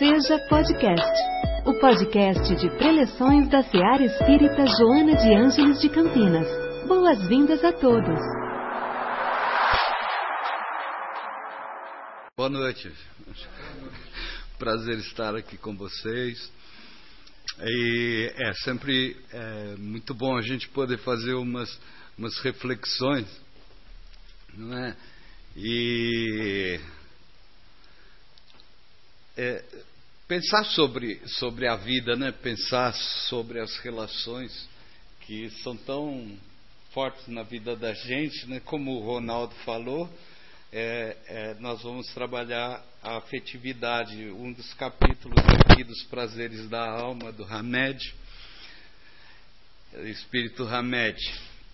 Seja 0.00 0.38
Podcast, 0.48 1.22
o 1.66 1.78
podcast 1.78 2.56
de 2.56 2.70
preleções 2.78 3.50
da 3.50 3.62
Seara 3.62 4.02
Espírita 4.02 4.64
Joana 4.64 5.14
de 5.14 5.34
Ângeles 5.34 5.78
de 5.78 5.90
Campinas. 5.90 6.48
Boas-vindas 6.88 7.62
a 7.62 7.70
todos. 7.70 8.18
Boa 12.34 12.48
noite. 12.48 12.90
Prazer 14.58 14.96
estar 15.00 15.36
aqui 15.36 15.58
com 15.58 15.76
vocês. 15.76 16.50
E 17.62 18.32
é 18.38 18.54
sempre 18.64 19.18
é, 19.30 19.76
muito 19.76 20.14
bom 20.14 20.34
a 20.34 20.40
gente 20.40 20.66
poder 20.70 20.96
fazer 21.00 21.34
umas, 21.34 21.78
umas 22.16 22.38
reflexões, 22.38 23.26
não 24.56 24.78
é? 24.78 24.96
E 25.54 26.80
é, 29.36 29.64
pensar 30.30 30.64
sobre, 30.64 31.20
sobre 31.26 31.66
a 31.66 31.74
vida, 31.74 32.14
né? 32.14 32.30
pensar 32.30 32.94
sobre 33.28 33.58
as 33.58 33.76
relações 33.78 34.68
que 35.22 35.50
são 35.64 35.76
tão 35.76 36.38
fortes 36.92 37.26
na 37.26 37.42
vida 37.42 37.74
da 37.74 37.92
gente, 37.92 38.46
né? 38.46 38.60
como 38.60 38.92
o 38.92 39.00
Ronaldo 39.00 39.52
falou, 39.64 40.08
é, 40.72 41.16
é, 41.26 41.54
nós 41.58 41.82
vamos 41.82 42.06
trabalhar 42.14 42.80
a 43.02 43.16
afetividade, 43.16 44.30
um 44.30 44.52
dos 44.52 44.72
capítulos 44.74 45.36
aqui 45.68 45.82
dos 45.82 46.00
prazeres 46.04 46.68
da 46.68 46.88
alma, 46.88 47.32
do 47.32 47.42
Hamed, 47.42 48.14
Espírito 50.04 50.62
Hamed. 50.62 51.18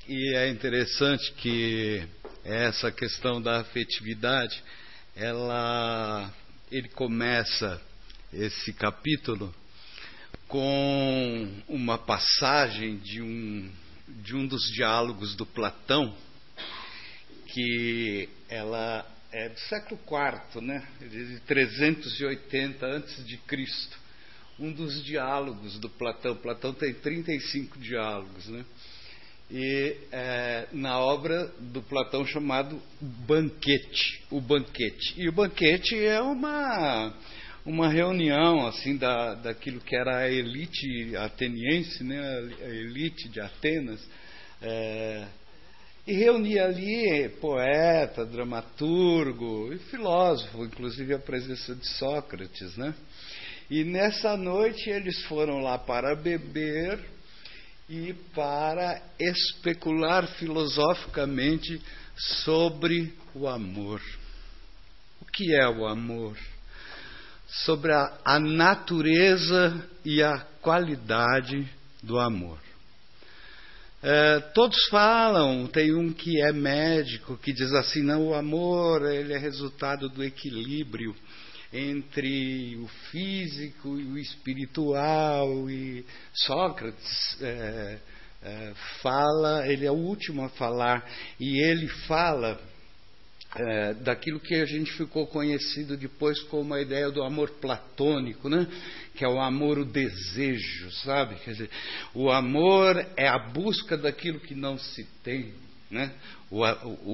E 0.08 0.34
é 0.34 0.48
interessante 0.48 1.30
que 1.34 2.08
essa 2.42 2.90
questão 2.90 3.42
da 3.42 3.60
afetividade, 3.60 4.64
ela, 5.14 6.32
ele 6.72 6.88
começa 6.88 7.78
esse 8.32 8.72
capítulo 8.72 9.54
com 10.48 11.48
uma 11.68 11.98
passagem 11.98 12.96
de 12.98 13.20
um, 13.20 13.70
de 14.22 14.34
um 14.34 14.46
dos 14.46 14.62
diálogos 14.72 15.34
do 15.34 15.44
Platão, 15.44 16.14
que 17.46 18.28
ela 18.48 19.06
é 19.32 19.48
do 19.48 19.58
século 19.60 20.00
IV, 20.00 20.60
né? 20.62 20.86
de 21.00 21.40
380 21.40 22.86
antes 22.86 23.26
de 23.26 23.36
Cristo. 23.38 23.98
Um 24.58 24.72
dos 24.72 25.04
diálogos 25.04 25.78
do 25.78 25.88
Platão. 25.90 26.34
Platão 26.36 26.72
tem 26.72 26.94
35 26.94 27.78
diálogos, 27.78 28.46
né? 28.48 28.64
E 29.50 29.96
é, 30.10 30.68
na 30.72 30.98
obra 30.98 31.52
do 31.60 31.82
Platão 31.82 32.26
chamado 32.26 32.80
Banquete, 33.00 34.24
o 34.30 34.40
Banquete. 34.40 35.14
E 35.16 35.28
o 35.28 35.32
Banquete 35.32 35.94
é 35.94 36.20
uma 36.20 37.14
uma 37.66 37.88
reunião 37.88 38.64
assim 38.64 38.96
da, 38.96 39.34
daquilo 39.34 39.80
que 39.80 39.96
era 39.96 40.18
a 40.18 40.30
elite 40.30 41.16
ateniense, 41.16 42.04
né? 42.04 42.20
A 42.62 42.68
elite 42.68 43.28
de 43.28 43.40
Atenas. 43.40 44.00
É, 44.62 45.26
e 46.06 46.12
reunia 46.12 46.66
ali 46.66 47.28
poeta, 47.40 48.24
dramaturgo 48.24 49.72
e 49.72 49.78
filósofo, 49.90 50.64
inclusive 50.64 51.12
a 51.12 51.18
presença 51.18 51.74
de 51.74 51.86
Sócrates, 51.98 52.76
né? 52.76 52.94
E 53.68 53.82
nessa 53.82 54.36
noite 54.36 54.88
eles 54.88 55.20
foram 55.24 55.58
lá 55.58 55.76
para 55.76 56.14
beber 56.14 57.00
e 57.90 58.14
para 58.32 59.02
especular 59.18 60.28
filosoficamente 60.38 61.82
sobre 62.16 63.12
o 63.34 63.48
amor. 63.48 64.00
O 65.20 65.24
que 65.24 65.52
é 65.52 65.68
o 65.68 65.84
amor? 65.86 66.38
Sobre 67.46 67.92
a, 67.92 68.18
a 68.24 68.38
natureza 68.38 69.88
e 70.04 70.22
a 70.22 70.38
qualidade 70.60 71.68
do 72.02 72.18
amor. 72.18 72.58
É, 74.02 74.40
todos 74.54 74.76
falam, 74.88 75.66
tem 75.66 75.94
um 75.94 76.12
que 76.12 76.40
é 76.40 76.52
médico 76.52 77.36
que 77.38 77.52
diz 77.52 77.72
assim, 77.72 78.02
não, 78.02 78.28
o 78.28 78.34
amor 78.34 79.02
ele 79.10 79.32
é 79.32 79.38
resultado 79.38 80.08
do 80.08 80.22
equilíbrio 80.22 81.14
entre 81.72 82.76
o 82.76 82.86
físico 83.10 83.98
e 83.98 84.04
o 84.04 84.18
espiritual 84.18 85.68
e 85.68 86.04
Sócrates 86.32 87.36
é, 87.40 87.98
é, 88.42 88.72
fala, 89.02 89.66
ele 89.66 89.84
é 89.84 89.90
o 89.90 89.94
último 89.94 90.44
a 90.44 90.48
falar 90.50 91.04
e 91.40 91.58
ele 91.60 91.88
fala 92.06 92.60
é, 93.58 93.94
daquilo 93.94 94.38
que 94.38 94.54
a 94.54 94.66
gente 94.66 94.92
ficou 94.92 95.26
conhecido 95.26 95.96
depois 95.96 96.40
como 96.44 96.74
a 96.74 96.80
ideia 96.80 97.10
do 97.10 97.22
amor 97.22 97.50
platônico, 97.60 98.48
né? 98.48 98.66
que 99.14 99.24
é 99.24 99.28
o 99.28 99.40
amor, 99.40 99.78
o 99.78 99.84
desejo, 99.84 100.90
sabe? 101.04 101.36
Quer 101.36 101.52
dizer, 101.52 101.70
o 102.14 102.30
amor 102.30 102.96
é 103.16 103.26
a 103.26 103.38
busca 103.38 103.96
daquilo 103.96 104.38
que 104.38 104.54
não 104.54 104.78
se 104.78 105.04
tem, 105.24 105.54
né? 105.90 106.12
O, 106.50 106.60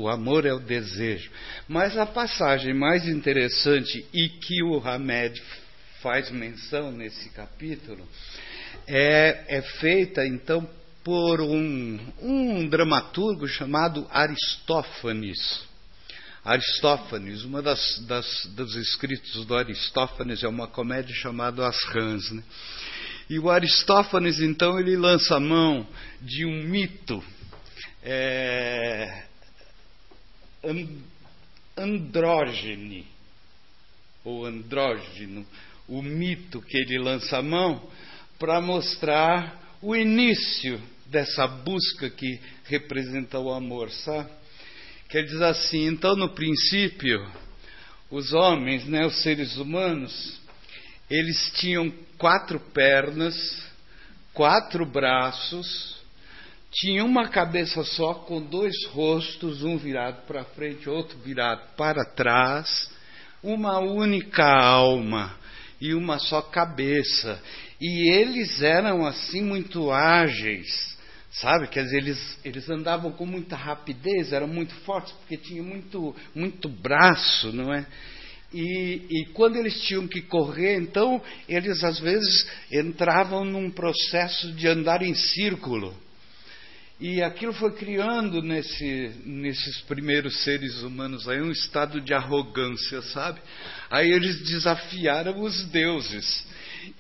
o, 0.01 0.09
amor 0.09 0.45
é 0.45 0.53
o 0.53 0.59
desejo. 0.59 1.31
Mas 1.69 1.97
a 1.97 2.05
passagem 2.05 2.75
mais 2.75 3.07
interessante 3.07 4.05
e 4.13 4.29
que 4.29 4.63
o 4.63 4.79
Hamed 4.87 5.41
faz 6.03 6.31
menção 6.31 6.91
nesse 6.91 7.31
capítulo 7.31 8.07
é, 8.87 9.45
é 9.49 9.63
feita 9.81 10.27
então 10.27 10.69
por 11.05 11.41
um, 11.41 11.99
um 12.21 12.69
dramaturgo 12.69 13.47
chamado 13.47 14.07
Aristófanes. 14.11 15.72
Aristófanes, 16.45 17.45
uma 17.45 17.63
das, 17.63 17.99
das, 18.01 18.47
dos 18.47 18.75
escritos 18.75 19.47
do 19.47 19.57
Aristófanes 19.57 20.43
é 20.43 20.49
uma 20.49 20.67
comédia 20.67 21.15
chamada 21.15 21.67
As 21.69 21.81
Rãs. 21.85 22.33
Né? 22.33 22.43
E 23.31 23.39
o 23.39 23.49
Aristófanes, 23.49 24.41
então, 24.41 24.79
ele 24.79 24.97
lança 24.97 25.37
a 25.37 25.41
mão 25.41 25.87
de 26.21 26.45
um 26.45 26.65
mito 26.65 27.23
é, 28.03 29.25
andrógene, 31.77 33.07
ou 34.25 34.45
andrógeno, 34.45 35.47
o 35.87 36.03
mito 36.03 36.61
que 36.61 36.77
ele 36.77 36.99
lança 36.99 37.39
a 37.39 37.43
mão 37.43 37.89
para 38.37 38.61
mostrar 38.61 39.79
o 39.81 39.95
início 39.95 40.83
dessa 41.07 41.47
busca 41.47 42.11
que 42.11 42.41
representa 42.65 43.39
o 43.39 43.53
amor, 43.53 43.91
sabe? 43.91 44.42
Que 45.13 45.19
ele 45.19 45.27
diz 45.27 45.43
assim: 45.43 45.87
então, 45.87 46.17
no 46.17 46.31
princípio, 46.31 47.23
os 48.11 48.33
homens, 48.33 48.87
né, 48.87 49.05
os 49.05 49.23
seres 49.23 49.59
humanos, 49.59 50.41
eles 51.11 51.53
tinham 51.57 51.93
quatro 52.17 52.59
pernas, 52.59 53.63
quatro 54.33 54.87
braços, 54.87 56.01
tinham 56.71 57.07
uma 57.07 57.29
cabeça 57.29 57.85
só 57.85 58.15
com 58.15 58.41
dois 58.41 58.75
rostos, 58.87 59.63
um 59.63 59.77
virado 59.77 60.23
para 60.27 60.45
frente, 60.45 60.89
outro 60.89 61.19
virado 61.19 61.61
para 61.77 62.07
trás, 62.07 62.91
uma 63.43 63.81
única 63.81 64.47
alma 64.47 65.37
e 65.79 65.93
uma 65.93 66.19
só 66.19 66.41
cabeça. 66.41 67.39
E 67.79 68.11
eles 68.11 68.63
eram 68.63 69.05
assim 69.05 69.43
muito 69.43 69.93
ágeis 69.93 70.92
Sabe? 71.33 71.67
Quer 71.69 71.85
dizer, 71.85 71.97
eles, 71.99 72.39
eles 72.45 72.69
andavam 72.69 73.11
com 73.11 73.25
muita 73.25 73.57
rapidez, 73.57 74.33
eram 74.33 74.47
muito 74.47 74.75
fortes, 74.85 75.13
porque 75.13 75.39
tinham 75.39 75.65
muito, 75.65 76.15
muito 76.35 76.69
braço, 76.69 77.51
não 77.53 77.73
é? 77.73 77.87
E, 78.53 79.07
e, 79.11 79.25
quando 79.33 79.57
eles 79.57 79.81
tinham 79.81 80.07
que 80.07 80.21
correr, 80.21 80.77
então, 80.77 81.23
eles 81.49 81.83
às 81.83 81.99
vezes 81.99 82.47
entravam 82.71 83.47
num 83.47 83.71
processo 83.71 84.53
de 84.53 84.69
andar 84.69 85.01
em 85.03 85.15
círculo. 85.15 85.97
E 87.01 87.23
aquilo 87.23 87.55
foi 87.55 87.73
criando 87.73 88.43
nesse, 88.43 89.13
nesses 89.25 89.81
primeiros 89.81 90.45
seres 90.45 90.83
humanos 90.83 91.27
aí 91.29 91.41
um 91.41 91.51
estado 91.51 91.99
de 92.01 92.13
arrogância, 92.13 93.01
sabe? 93.03 93.41
Aí 93.91 94.09
eles 94.11 94.39
desafiaram 94.43 95.41
os 95.41 95.65
deuses. 95.71 96.47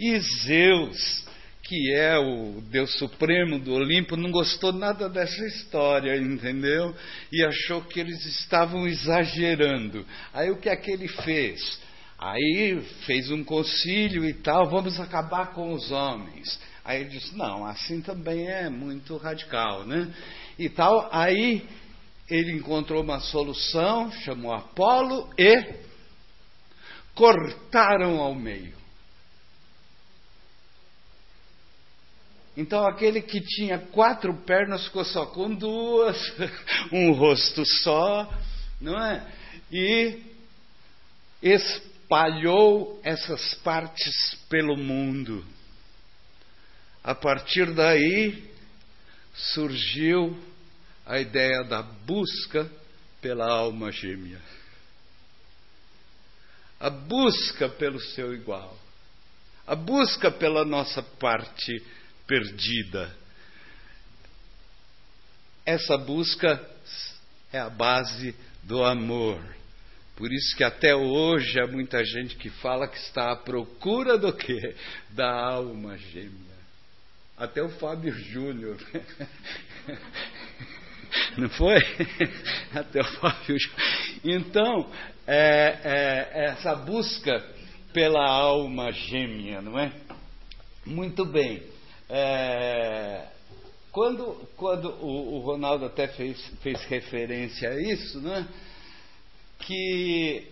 E 0.00 0.18
Zeus, 0.18 1.24
que 1.62 1.94
é 1.94 2.18
o 2.18 2.60
Deus 2.60 2.98
Supremo 2.98 3.58
do 3.58 3.74
Olimpo, 3.74 4.16
não 4.16 4.30
gostou 4.30 4.72
nada 4.72 5.08
dessa 5.08 5.44
história, 5.46 6.16
entendeu? 6.16 6.94
E 7.32 7.44
achou 7.44 7.82
que 7.82 8.00
eles 8.00 8.24
estavam 8.26 8.86
exagerando. 8.86 10.04
Aí 10.34 10.50
o 10.50 10.56
que 10.58 10.68
é 10.68 10.76
que 10.76 10.90
ele 10.90 11.08
fez? 11.08 11.80
Aí 12.18 12.80
fez 13.06 13.30
um 13.30 13.44
concílio 13.44 14.24
e 14.24 14.34
tal, 14.34 14.68
vamos 14.68 14.98
acabar 15.00 15.52
com 15.54 15.72
os 15.72 15.90
homens. 15.90 16.60
Aí 16.84 17.00
ele 17.00 17.10
disse: 17.10 17.36
não, 17.36 17.64
assim 17.64 18.00
também 18.00 18.46
é 18.46 18.68
muito 18.68 19.16
radical, 19.16 19.86
né? 19.86 20.12
E 20.58 20.68
tal. 20.68 21.08
Aí 21.12 21.66
ele 22.28 22.52
encontrou 22.52 23.02
uma 23.02 23.20
solução, 23.20 24.10
chamou 24.10 24.52
Apolo 24.52 25.30
e 25.38 25.74
cortaram 27.14 28.18
ao 28.18 28.34
meio. 28.34 28.81
Então 32.56 32.86
aquele 32.86 33.22
que 33.22 33.40
tinha 33.40 33.78
quatro 33.78 34.34
pernas 34.44 34.84
ficou 34.84 35.04
só 35.04 35.26
com 35.26 35.54
duas, 35.54 36.16
um 36.92 37.12
rosto 37.12 37.64
só, 37.64 38.30
não 38.80 38.98
é? 39.02 39.26
E 39.70 40.20
espalhou 41.42 43.00
essas 43.02 43.54
partes 43.54 44.34
pelo 44.50 44.76
mundo. 44.76 45.44
A 47.02 47.14
partir 47.14 47.72
daí 47.72 48.52
surgiu 49.34 50.38
a 51.06 51.18
ideia 51.18 51.64
da 51.64 51.82
busca 51.82 52.70
pela 53.20 53.50
alma 53.50 53.90
gêmea. 53.90 54.40
A 56.78 56.90
busca 56.90 57.68
pelo 57.68 57.98
seu 57.98 58.34
igual. 58.34 58.76
A 59.66 59.74
busca 59.74 60.30
pela 60.30 60.64
nossa 60.64 61.02
parte 61.02 61.82
perdida. 62.32 63.14
Essa 65.66 65.98
busca 65.98 66.66
é 67.52 67.58
a 67.58 67.68
base 67.68 68.34
do 68.62 68.82
amor. 68.82 69.38
Por 70.16 70.32
isso 70.32 70.56
que 70.56 70.64
até 70.64 70.94
hoje 70.94 71.60
há 71.60 71.66
muita 71.66 72.02
gente 72.02 72.36
que 72.36 72.48
fala 72.48 72.88
que 72.88 72.96
está 72.96 73.32
à 73.32 73.36
procura 73.36 74.16
do 74.16 74.32
quê? 74.32 74.74
Da 75.10 75.30
alma 75.30 75.98
gêmea. 75.98 76.56
Até 77.36 77.62
o 77.62 77.68
Fábio 77.68 78.14
Júnior. 78.14 78.78
Não 81.36 81.50
foi? 81.50 81.76
Até 82.74 83.02
o 83.02 83.20
Fábio 83.20 83.58
Júnior. 83.58 83.80
Então, 84.24 84.90
é, 85.26 85.80
é, 85.84 86.44
essa 86.46 86.74
busca 86.74 87.44
pela 87.92 88.26
alma 88.26 88.90
gêmea, 88.90 89.60
não 89.60 89.78
é? 89.78 89.92
Muito 90.86 91.26
bem. 91.26 91.62
É, 92.08 93.26
quando, 93.90 94.48
quando 94.56 94.90
o, 94.90 95.36
o, 95.36 95.38
Ronaldo 95.40 95.84
até 95.84 96.08
fez, 96.08 96.38
fez 96.62 96.82
referência 96.84 97.70
a 97.70 97.80
isso, 97.80 98.20
né? 98.20 98.48
que 99.60 100.48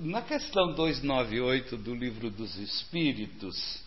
na 0.00 0.22
questão 0.22 0.74
298 0.74 1.76
do 1.76 1.94
Livro 1.94 2.30
dos 2.30 2.56
Espíritos, 2.56 3.82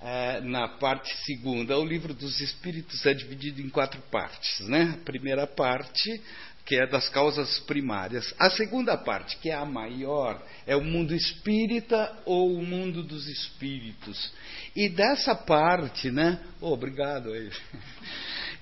é, 0.00 0.40
na 0.40 0.68
parte 0.68 1.14
segunda, 1.24 1.78
o 1.78 1.84
Livro 1.84 2.12
dos 2.12 2.40
Espíritos 2.40 3.04
é 3.06 3.14
dividido 3.14 3.60
em 3.60 3.68
quatro 3.68 4.00
partes. 4.10 4.60
Né? 4.68 4.98
A 5.00 5.04
primeira 5.04 5.46
parte, 5.46 6.20
que 6.64 6.76
é 6.76 6.86
das 6.86 7.08
causas 7.08 7.58
primárias. 7.60 8.34
A 8.38 8.48
segunda 8.48 8.96
parte, 8.96 9.36
que 9.38 9.50
é 9.50 9.54
a 9.54 9.64
maior, 9.64 10.42
é 10.66 10.74
o 10.74 10.82
mundo 10.82 11.14
espírita 11.14 12.10
ou 12.24 12.54
o 12.54 12.64
mundo 12.64 13.02
dos 13.02 13.26
espíritos. 13.28 14.32
E 14.74 14.88
dessa 14.88 15.34
parte, 15.34 16.10
né? 16.10 16.40
Oh, 16.60 16.72
obrigado 16.72 17.32
aí. 17.32 17.50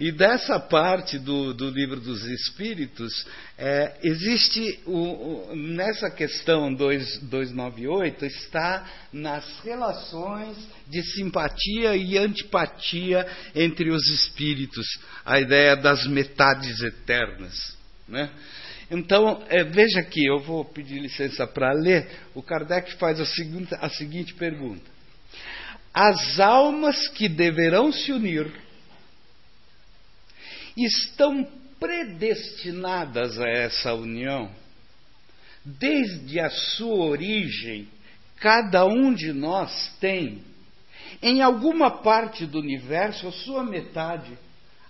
E 0.00 0.10
dessa 0.10 0.58
parte 0.58 1.18
do, 1.18 1.52
do 1.54 1.70
livro 1.70 2.00
dos 2.00 2.24
Espíritos, 2.24 3.26
é, 3.56 3.98
existe, 4.02 4.80
o, 4.86 5.50
o, 5.50 5.56
nessa 5.56 6.10
questão 6.10 6.74
2, 6.74 7.18
298, 7.18 8.24
está 8.24 8.84
nas 9.12 9.60
relações 9.60 10.56
de 10.88 11.02
simpatia 11.02 11.94
e 11.94 12.18
antipatia 12.18 13.26
entre 13.54 13.90
os 13.90 14.08
espíritos, 14.08 14.86
a 15.24 15.38
ideia 15.38 15.76
das 15.76 16.06
metades 16.06 16.80
eternas. 16.80 17.81
Né? 18.12 18.30
Então, 18.90 19.42
é, 19.48 19.64
veja 19.64 20.00
aqui, 20.00 20.22
eu 20.26 20.38
vou 20.40 20.66
pedir 20.66 21.00
licença 21.00 21.46
para 21.46 21.72
ler. 21.72 22.10
O 22.34 22.42
Kardec 22.42 22.94
faz 22.96 23.18
a 23.18 23.24
seguinte, 23.24 23.74
a 23.80 23.88
seguinte 23.88 24.34
pergunta: 24.34 24.84
As 25.94 26.38
almas 26.38 27.08
que 27.08 27.26
deverão 27.26 27.90
se 27.90 28.12
unir 28.12 28.52
estão 30.76 31.48
predestinadas 31.80 33.40
a 33.40 33.48
essa 33.48 33.94
união. 33.94 34.50
Desde 35.64 36.38
a 36.38 36.50
sua 36.50 37.06
origem, 37.06 37.88
cada 38.36 38.84
um 38.84 39.14
de 39.14 39.32
nós 39.32 39.96
tem, 40.00 40.42
em 41.22 41.40
alguma 41.40 42.02
parte 42.02 42.44
do 42.44 42.58
universo, 42.58 43.28
a 43.28 43.32
sua 43.32 43.64
metade, 43.64 44.36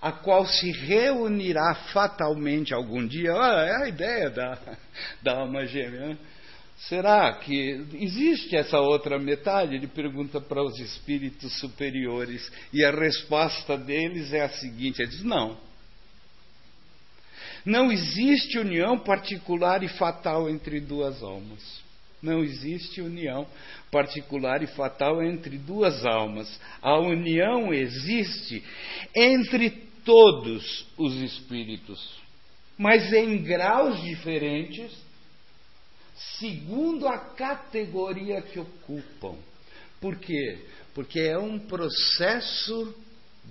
a 0.02 0.10
qual 0.10 0.44
se 0.44 0.72
reunirá 0.72 1.76
fatalmente 1.92 2.74
algum 2.74 3.06
dia. 3.06 3.32
Ah, 3.32 3.64
é 3.64 3.84
a 3.84 3.88
ideia 3.88 4.30
da, 4.30 4.58
da 5.22 5.38
alma 5.38 5.64
gêmea. 5.64 6.08
Né? 6.08 6.18
Será 6.88 7.32
que 7.34 7.86
existe 7.94 8.56
essa 8.56 8.80
outra 8.80 9.16
metade? 9.16 9.76
Ele 9.76 9.86
pergunta 9.86 10.40
para 10.40 10.60
os 10.60 10.76
espíritos 10.80 11.56
superiores. 11.60 12.50
E 12.72 12.84
a 12.84 12.90
resposta 12.90 13.78
deles 13.78 14.32
é 14.32 14.40
a 14.40 14.48
seguinte: 14.48 15.00
ele 15.00 15.10
diz, 15.10 15.22
não. 15.22 15.56
Não 17.64 17.92
existe 17.92 18.58
união 18.58 18.98
particular 18.98 19.84
e 19.84 19.88
fatal 19.88 20.50
entre 20.50 20.80
duas 20.80 21.22
almas. 21.22 21.80
Não 22.20 22.42
existe 22.42 23.00
união 23.00 23.46
particular 23.90 24.62
e 24.62 24.66
fatal 24.66 25.22
entre 25.22 25.58
duas 25.58 26.04
almas. 26.04 26.60
A 26.80 26.98
união 26.98 27.72
existe 27.72 28.64
entre 29.14 29.91
todos 30.04 30.86
os 30.96 31.14
espíritos, 31.14 32.20
mas 32.76 33.12
em 33.12 33.42
graus 33.42 34.00
diferentes, 34.02 34.92
segundo 36.38 37.08
a 37.08 37.18
categoria 37.18 38.42
que 38.42 38.58
ocupam. 38.58 39.36
Por 40.00 40.16
quê? 40.16 40.58
Porque 40.94 41.20
é 41.20 41.38
um 41.38 41.58
processo 41.58 42.94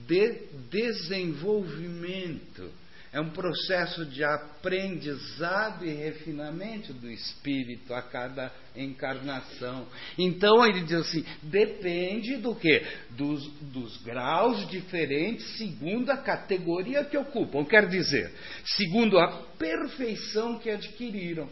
de 0.07 0.47
desenvolvimento 0.69 2.71
é 3.13 3.19
um 3.19 3.29
processo 3.29 4.05
de 4.05 4.23
aprendizado 4.23 5.85
e 5.85 5.93
refinamento 5.93 6.93
do 6.93 7.11
espírito 7.11 7.93
a 7.93 8.01
cada 8.01 8.51
encarnação. 8.73 9.85
Então 10.17 10.65
ele 10.65 10.81
diz 10.81 10.93
assim: 10.93 11.25
depende 11.43 12.37
do 12.37 12.55
que? 12.55 12.81
Dos, 13.09 13.45
dos 13.61 13.97
graus 13.97 14.65
diferentes 14.69 15.57
segundo 15.57 16.09
a 16.09 16.17
categoria 16.17 17.03
que 17.03 17.17
ocupam. 17.17 17.65
Quer 17.65 17.89
dizer, 17.89 18.31
segundo 18.63 19.19
a 19.19 19.27
perfeição 19.57 20.57
que 20.57 20.69
adquiriram. 20.69 21.49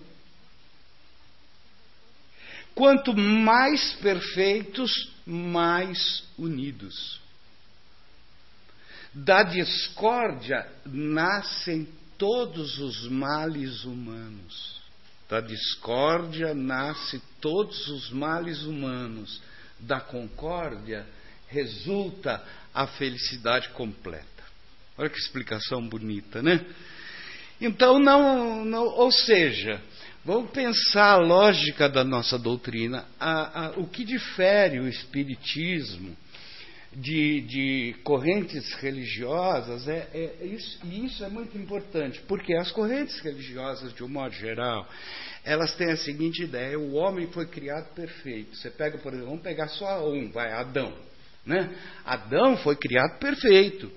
Quanto 2.73 3.13
mais 3.13 3.95
perfeitos, 3.95 5.11
mais 5.25 6.23
unidos. 6.37 7.19
Da 9.13 9.43
discórdia 9.43 10.67
nascem 10.85 11.87
todos 12.17 12.77
os 12.77 13.07
males 13.07 13.83
humanos. 13.83 14.79
Da 15.27 15.41
discórdia 15.41 16.53
nascem 16.53 17.21
todos 17.41 17.87
os 17.87 18.11
males 18.11 18.63
humanos. 18.63 19.41
Da 19.79 19.99
concórdia 19.99 21.05
resulta 21.47 22.43
a 22.73 22.85
felicidade 22.85 23.69
completa. 23.69 24.27
Olha 24.97 25.09
que 25.09 25.17
explicação 25.17 25.87
bonita, 25.87 26.41
né? 26.41 26.63
Então, 27.59 27.99
não, 27.99 28.63
não 28.63 28.85
ou 28.85 29.11
seja, 29.11 29.81
vamos 30.23 30.51
pensar 30.51 31.13
a 31.13 31.17
lógica 31.17 31.89
da 31.89 32.03
nossa 32.03 32.37
doutrina, 32.37 33.05
a, 33.19 33.65
a, 33.65 33.69
o 33.71 33.87
que 33.87 34.03
difere 34.03 34.79
o 34.79 34.87
Espiritismo 34.87 36.15
de, 36.91 37.41
de 37.41 37.95
correntes 38.03 38.73
religiosas, 38.75 39.87
é, 39.87 40.07
é, 40.13 40.45
isso, 40.45 40.79
e 40.83 41.05
isso 41.05 41.23
é 41.23 41.29
muito 41.29 41.57
importante, 41.57 42.19
porque 42.27 42.53
as 42.55 42.71
correntes 42.71 43.19
religiosas, 43.19 43.93
de 43.93 44.03
um 44.03 44.07
modo 44.07 44.33
geral, 44.33 44.87
elas 45.43 45.75
têm 45.75 45.91
a 45.91 45.97
seguinte 45.97 46.43
ideia: 46.43 46.79
o 46.79 46.93
homem 46.93 47.27
foi 47.27 47.45
criado 47.45 47.93
perfeito. 47.93 48.55
Você 48.55 48.69
pega, 48.69 48.97
por 48.97 49.13
exemplo, 49.13 49.29
vamos 49.29 49.43
pegar 49.43 49.67
só 49.69 50.09
um, 50.09 50.31
vai, 50.31 50.51
Adão. 50.51 50.93
Né? 51.45 51.69
Adão 52.05 52.57
foi 52.57 52.75
criado 52.75 53.19
perfeito. 53.19 53.91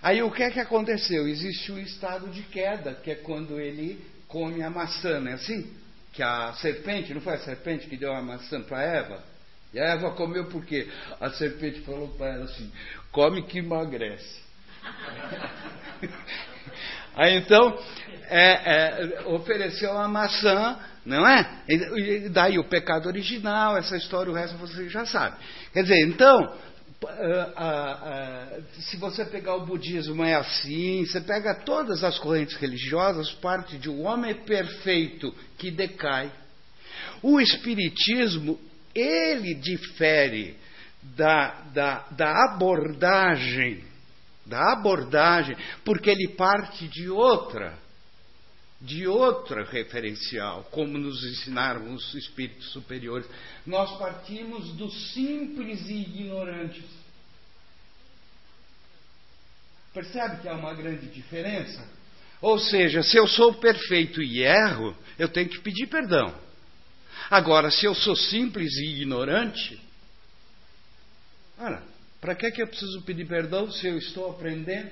Aí 0.00 0.22
o 0.22 0.30
que 0.30 0.42
é 0.42 0.50
que 0.50 0.60
aconteceu? 0.60 1.26
Existe 1.26 1.72
o 1.72 1.78
estado 1.78 2.28
de 2.28 2.42
queda, 2.42 2.94
que 2.94 3.10
é 3.10 3.16
quando 3.16 3.58
ele 3.58 4.00
come 4.28 4.62
a 4.62 4.70
maçã, 4.70 5.18
não 5.18 5.32
é 5.32 5.34
assim? 5.34 5.72
Que 6.12 6.22
a 6.22 6.52
serpente, 6.54 7.12
não 7.12 7.20
foi 7.20 7.34
a 7.34 7.38
serpente 7.38 7.88
que 7.88 7.96
deu 7.96 8.12
a 8.12 8.22
maçã 8.22 8.62
para 8.62 8.82
Eva? 8.82 9.24
E 9.72 9.78
a 9.78 9.92
Eva 9.92 10.10
comeu 10.12 10.46
porque 10.46 10.88
a 11.20 11.30
serpente 11.30 11.80
falou 11.80 12.08
para 12.08 12.34
ela 12.34 12.44
assim: 12.44 12.70
come 13.12 13.42
que 13.42 13.58
emagrece. 13.58 14.40
Aí 17.14 17.36
então 17.36 17.76
é, 18.28 18.52
é, 18.52 19.22
ofereceu 19.26 19.90
uma 19.92 20.06
maçã, 20.06 20.78
não 21.04 21.26
é? 21.26 21.62
E 21.68 22.28
daí 22.28 22.58
o 22.58 22.64
pecado 22.68 23.06
original, 23.06 23.76
essa 23.76 23.96
história, 23.96 24.30
o 24.30 24.34
resto 24.34 24.56
você 24.56 24.88
já 24.88 25.04
sabe. 25.04 25.36
Quer 25.72 25.82
dizer, 25.82 26.06
então, 26.06 26.54
se 28.78 28.96
você 28.98 29.24
pegar 29.24 29.56
o 29.56 29.66
budismo 29.66 30.22
é 30.22 30.34
assim, 30.34 31.04
você 31.04 31.20
pega 31.20 31.54
todas 31.64 32.04
as 32.04 32.18
correntes 32.18 32.56
religiosas, 32.56 33.32
parte 33.32 33.78
de 33.78 33.90
um 33.90 34.06
homem 34.06 34.34
perfeito 34.44 35.34
que 35.56 35.70
decai. 35.70 36.30
O 37.22 37.40
espiritismo 37.40 38.58
ele 39.00 39.54
difere 39.54 40.56
da, 41.02 41.60
da, 41.72 41.98
da 42.10 42.44
abordagem, 42.44 43.84
da 44.44 44.72
abordagem, 44.72 45.56
porque 45.84 46.10
ele 46.10 46.28
parte 46.28 46.88
de 46.88 47.08
outra, 47.08 47.78
de 48.80 49.06
outra 49.06 49.64
referencial, 49.64 50.64
como 50.70 50.98
nos 50.98 51.24
ensinaram 51.24 51.92
os 51.92 52.14
espíritos 52.14 52.70
superiores. 52.72 53.28
Nós 53.66 53.98
partimos 53.98 54.72
do 54.74 54.90
simples 54.90 55.88
e 55.88 56.02
ignorantes. 56.02 56.84
Percebe 59.92 60.42
que 60.42 60.48
há 60.48 60.54
uma 60.54 60.74
grande 60.74 61.06
diferença? 61.06 61.84
Ou 62.40 62.58
seja, 62.58 63.02
se 63.02 63.16
eu 63.16 63.26
sou 63.26 63.54
perfeito 63.54 64.22
e 64.22 64.42
erro, 64.42 64.96
eu 65.18 65.28
tenho 65.28 65.48
que 65.48 65.60
pedir 65.60 65.88
perdão. 65.88 66.47
Agora, 67.30 67.70
se 67.70 67.84
eu 67.84 67.94
sou 67.94 68.16
simples 68.16 68.74
e 68.76 68.86
ignorante, 68.86 69.78
para 72.20 72.34
que, 72.34 72.46
é 72.46 72.50
que 72.50 72.62
eu 72.62 72.66
preciso 72.66 73.02
pedir 73.02 73.26
perdão 73.26 73.70
se 73.70 73.86
eu 73.86 73.98
estou 73.98 74.30
aprendendo? 74.30 74.90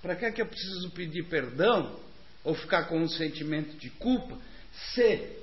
Para 0.00 0.16
que, 0.16 0.24
é 0.24 0.32
que 0.32 0.42
eu 0.42 0.46
preciso 0.46 0.90
pedir 0.90 1.24
perdão 1.28 2.00
ou 2.42 2.54
ficar 2.54 2.84
com 2.84 3.00
um 3.00 3.08
sentimento 3.08 3.76
de 3.76 3.90
culpa 3.90 4.36
se 4.92 5.36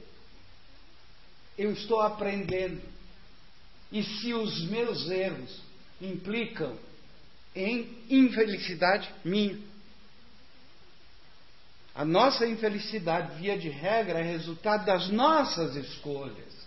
eu 1.58 1.72
estou 1.72 2.02
aprendendo 2.02 2.82
e 3.92 4.04
se 4.04 4.34
os 4.34 4.70
meus 4.70 5.10
erros 5.10 5.62
implicam 6.02 6.78
em 7.56 7.98
infelicidade 8.10 9.10
minha? 9.24 9.58
A 11.96 12.05
nossa 12.05 12.46
infelicidade, 12.48 13.39
via 13.39 13.58
de 13.58 13.69
regra, 13.69 14.19
é 14.19 14.24
resultado 14.24 14.86
das 14.86 15.10
nossas 15.10 15.75
escolhas. 15.75 16.60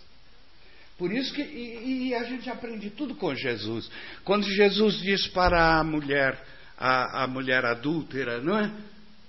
Por 0.97 1.11
isso 1.11 1.33
que 1.33 1.41
e, 1.41 2.09
e, 2.09 2.15
a 2.15 2.23
gente 2.23 2.49
aprende 2.49 2.89
tudo 2.91 3.15
com 3.15 3.33
Jesus. 3.33 3.89
Quando 4.23 4.43
Jesus 4.43 4.99
diz 4.99 5.27
para 5.27 5.79
a 5.79 5.83
mulher, 5.83 6.39
a, 6.77 7.23
a 7.23 7.27
mulher 7.27 7.65
adúltera, 7.65 8.39
não 8.41 8.59
é? 8.59 8.71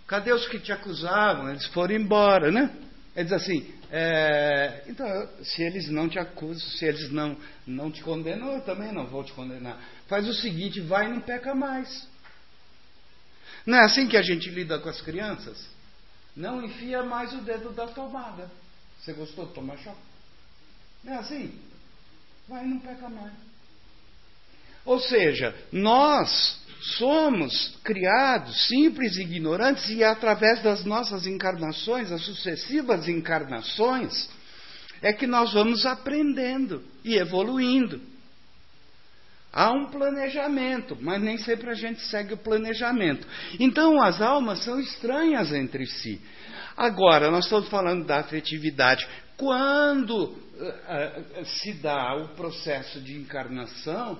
Cadê 0.07 0.33
os 0.33 0.47
que 0.47 0.59
te 0.59 0.73
acusavam? 0.73 1.51
Eles 1.51 1.67
foram 1.69 1.95
embora, 1.95 2.51
né? 2.51 2.71
Ele 3.17 3.25
diz 3.25 3.33
assim: 3.33 3.67
é, 3.91 4.83
então, 4.89 5.07
se 5.43 5.63
eles 5.63 5.89
não 5.89 6.09
te 6.09 6.19
acusam, 6.19 6.69
se 6.71 6.85
eles 6.85 7.11
não, 7.11 7.37
não 7.67 7.91
te 7.91 8.03
condenam, 8.03 8.53
eu 8.53 8.61
também 8.61 8.93
não 8.93 9.07
vou 9.07 9.25
te 9.25 9.33
condenar. 9.33 9.79
Faz 10.07 10.29
o 10.29 10.35
seguinte: 10.35 10.81
vai 10.81 11.07
e 11.07 11.15
não 11.15 11.21
peca 11.21 11.55
mais. 11.55 12.07
Não 13.65 13.79
é 13.79 13.85
assim 13.85 14.07
que 14.07 14.17
a 14.17 14.23
gente 14.23 14.51
lida 14.51 14.79
com 14.79 14.89
as 14.89 15.01
crianças? 15.01 15.74
Não 16.37 16.65
enfia 16.65 17.03
mais 17.03 17.33
o 17.33 17.43
dedo 17.43 17.71
da 17.71 17.87
tomada. 17.87 18.51
Você 19.01 19.13
gostou 19.13 19.47
de 19.47 19.53
tomar 19.53 19.77
choque? 19.79 19.99
Não 21.05 21.13
é 21.15 21.17
assim? 21.19 21.59
Vai 22.49 22.65
e 22.65 22.69
não 22.69 22.81
peca 22.81 23.09
mais. 23.09 23.33
Ou 24.85 24.99
seja, 25.01 25.55
nós 25.73 26.61
somos 26.99 27.77
criados 27.83 28.69
simples 28.69 29.17
e 29.17 29.23
ignorantes 29.23 29.89
e 29.89 30.05
através 30.05 30.63
das 30.63 30.85
nossas 30.85 31.27
encarnações, 31.27 32.13
as 32.13 32.23
sucessivas 32.23 33.09
encarnações, 33.09 34.29
é 35.01 35.13
que 35.13 35.27
nós 35.27 35.53
vamos 35.53 35.87
aprendendo 35.87 36.85
e 37.03 37.17
evoluindo. 37.17 38.01
Há 39.57 39.71
um 39.71 39.87
planejamento, 39.87 40.99
mas 41.01 41.23
nem 41.23 41.39
sempre 41.39 41.71
a 41.71 41.75
gente 41.75 42.01
segue 42.01 42.35
o 42.35 42.37
planejamento. 42.37 43.25
Então 43.61 44.03
as 44.03 44.21
almas 44.21 44.65
são 44.65 44.81
estranhas 44.81 45.53
entre 45.53 45.87
si. 45.87 46.21
Agora, 46.77 47.31
nós 47.31 47.45
estamos 47.45 47.69
falando 47.69 48.05
da 48.05 48.19
afetividade. 48.19 49.07
Quando 49.37 50.25
uh, 50.25 51.41
uh, 51.41 51.45
se 51.45 51.73
dá 51.75 52.17
o 52.17 52.31
processo 52.31 53.01
de 53.01 53.15
encarnação, 53.15 54.19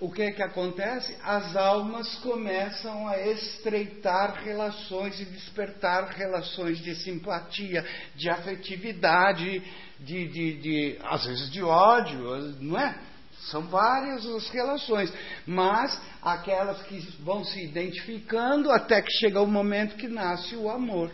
o 0.00 0.10
que 0.10 0.22
é 0.22 0.32
que 0.32 0.42
acontece? 0.42 1.14
As 1.22 1.54
almas 1.54 2.14
começam 2.20 3.06
a 3.06 3.18
estreitar 3.18 4.42
relações 4.42 5.20
e 5.20 5.26
despertar 5.26 6.08
relações 6.08 6.78
de 6.78 6.94
simpatia, 6.94 7.84
de 8.16 8.30
afetividade, 8.30 9.62
de, 9.98 10.26
de, 10.28 10.54
de 10.54 10.98
às 11.04 11.26
vezes 11.26 11.50
de 11.50 11.62
ódio, 11.62 12.18
não 12.62 12.80
é? 12.80 13.09
São 13.46 13.62
várias 13.62 14.26
as 14.26 14.48
relações, 14.50 15.12
mas 15.46 16.00
aquelas 16.22 16.82
que 16.82 16.98
vão 17.20 17.44
se 17.44 17.62
identificando 17.64 18.70
até 18.70 19.00
que 19.00 19.10
chega 19.12 19.40
o 19.40 19.46
momento 19.46 19.96
que 19.96 20.08
nasce 20.08 20.54
o 20.56 20.68
amor. 20.68 21.10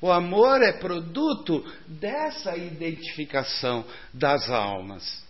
O 0.00 0.10
amor 0.10 0.62
é 0.62 0.72
produto 0.72 1.64
dessa 1.86 2.56
identificação 2.56 3.84
das 4.12 4.48
almas. 4.50 5.22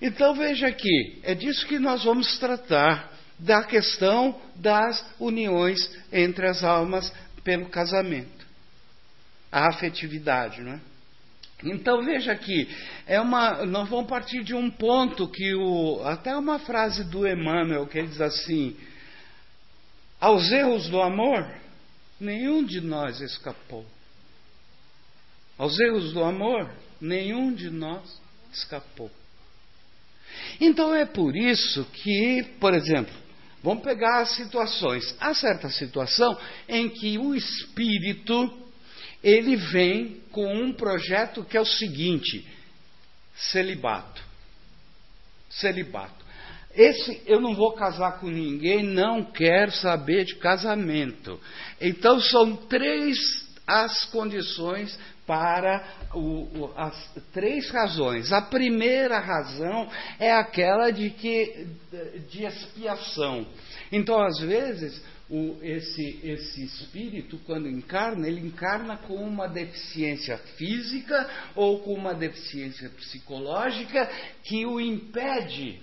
Então 0.00 0.34
veja 0.34 0.68
aqui, 0.68 1.20
é 1.22 1.34
disso 1.34 1.66
que 1.66 1.78
nós 1.78 2.04
vamos 2.04 2.38
tratar, 2.38 3.12
da 3.38 3.62
questão 3.62 4.40
das 4.56 5.04
uniões 5.20 5.78
entre 6.12 6.48
as 6.48 6.64
almas 6.64 7.12
pelo 7.44 7.68
casamento. 7.68 8.46
A 9.50 9.68
afetividade, 9.68 10.60
não 10.60 10.72
é? 10.72 10.80
Então 11.64 12.04
veja 12.04 12.32
aqui, 12.32 12.68
é 13.06 13.20
uma, 13.20 13.66
nós 13.66 13.88
vamos 13.88 14.08
partir 14.08 14.44
de 14.44 14.54
um 14.54 14.70
ponto 14.70 15.28
que 15.28 15.54
o, 15.54 16.00
até 16.04 16.36
uma 16.36 16.60
frase 16.60 17.02
do 17.04 17.26
Emmanuel 17.26 17.86
que 17.86 17.98
ele 17.98 18.08
diz 18.08 18.20
assim: 18.20 18.76
aos 20.20 20.50
erros 20.52 20.88
do 20.88 21.02
amor, 21.02 21.48
nenhum 22.20 22.64
de 22.64 22.80
nós 22.80 23.20
escapou. 23.20 23.84
Aos 25.56 25.78
erros 25.80 26.12
do 26.12 26.22
amor, 26.22 26.70
nenhum 27.00 27.52
de 27.52 27.70
nós 27.70 28.20
escapou. 28.52 29.10
Então 30.60 30.94
é 30.94 31.04
por 31.04 31.36
isso 31.36 31.84
que, 31.86 32.44
por 32.60 32.74
exemplo, 32.74 33.14
vamos 33.62 33.82
pegar 33.82 34.20
as 34.20 34.36
situações. 34.36 35.16
Há 35.18 35.34
certa 35.34 35.68
situação 35.70 36.38
em 36.68 36.88
que 36.88 37.18
o 37.18 37.34
espírito 37.34 38.67
ele 39.22 39.56
vem 39.56 40.20
com 40.30 40.46
um 40.54 40.72
projeto 40.72 41.44
que 41.44 41.56
é 41.56 41.60
o 41.60 41.66
seguinte: 41.66 42.46
celibato. 43.34 44.22
Celibato. 45.50 46.26
Esse 46.74 47.22
eu 47.26 47.40
não 47.40 47.54
vou 47.54 47.72
casar 47.72 48.20
com 48.20 48.28
ninguém, 48.28 48.84
não 48.84 49.24
quero 49.24 49.72
saber 49.72 50.24
de 50.24 50.36
casamento. 50.36 51.40
Então 51.80 52.20
são 52.20 52.54
três 52.54 53.46
as 53.66 54.04
condições 54.06 54.98
para 55.26 55.84
o, 56.14 56.72
as 56.74 57.12
três 57.34 57.68
razões. 57.70 58.32
A 58.32 58.40
primeira 58.40 59.18
razão 59.18 59.90
é 60.18 60.32
aquela 60.32 60.90
de 60.90 61.10
que 61.10 61.66
de 62.30 62.44
expiação. 62.44 63.46
Então, 63.92 64.22
às 64.22 64.38
vezes, 64.38 65.02
o, 65.30 65.58
esse, 65.62 66.20
esse 66.22 66.64
espírito, 66.64 67.38
quando 67.44 67.68
encarna, 67.68 68.26
ele 68.26 68.40
encarna 68.40 68.96
com 68.96 69.16
uma 69.16 69.46
deficiência 69.46 70.38
física 70.56 71.28
ou 71.54 71.80
com 71.80 71.94
uma 71.94 72.14
deficiência 72.14 72.88
psicológica 72.90 74.10
que 74.44 74.64
o 74.64 74.80
impede 74.80 75.80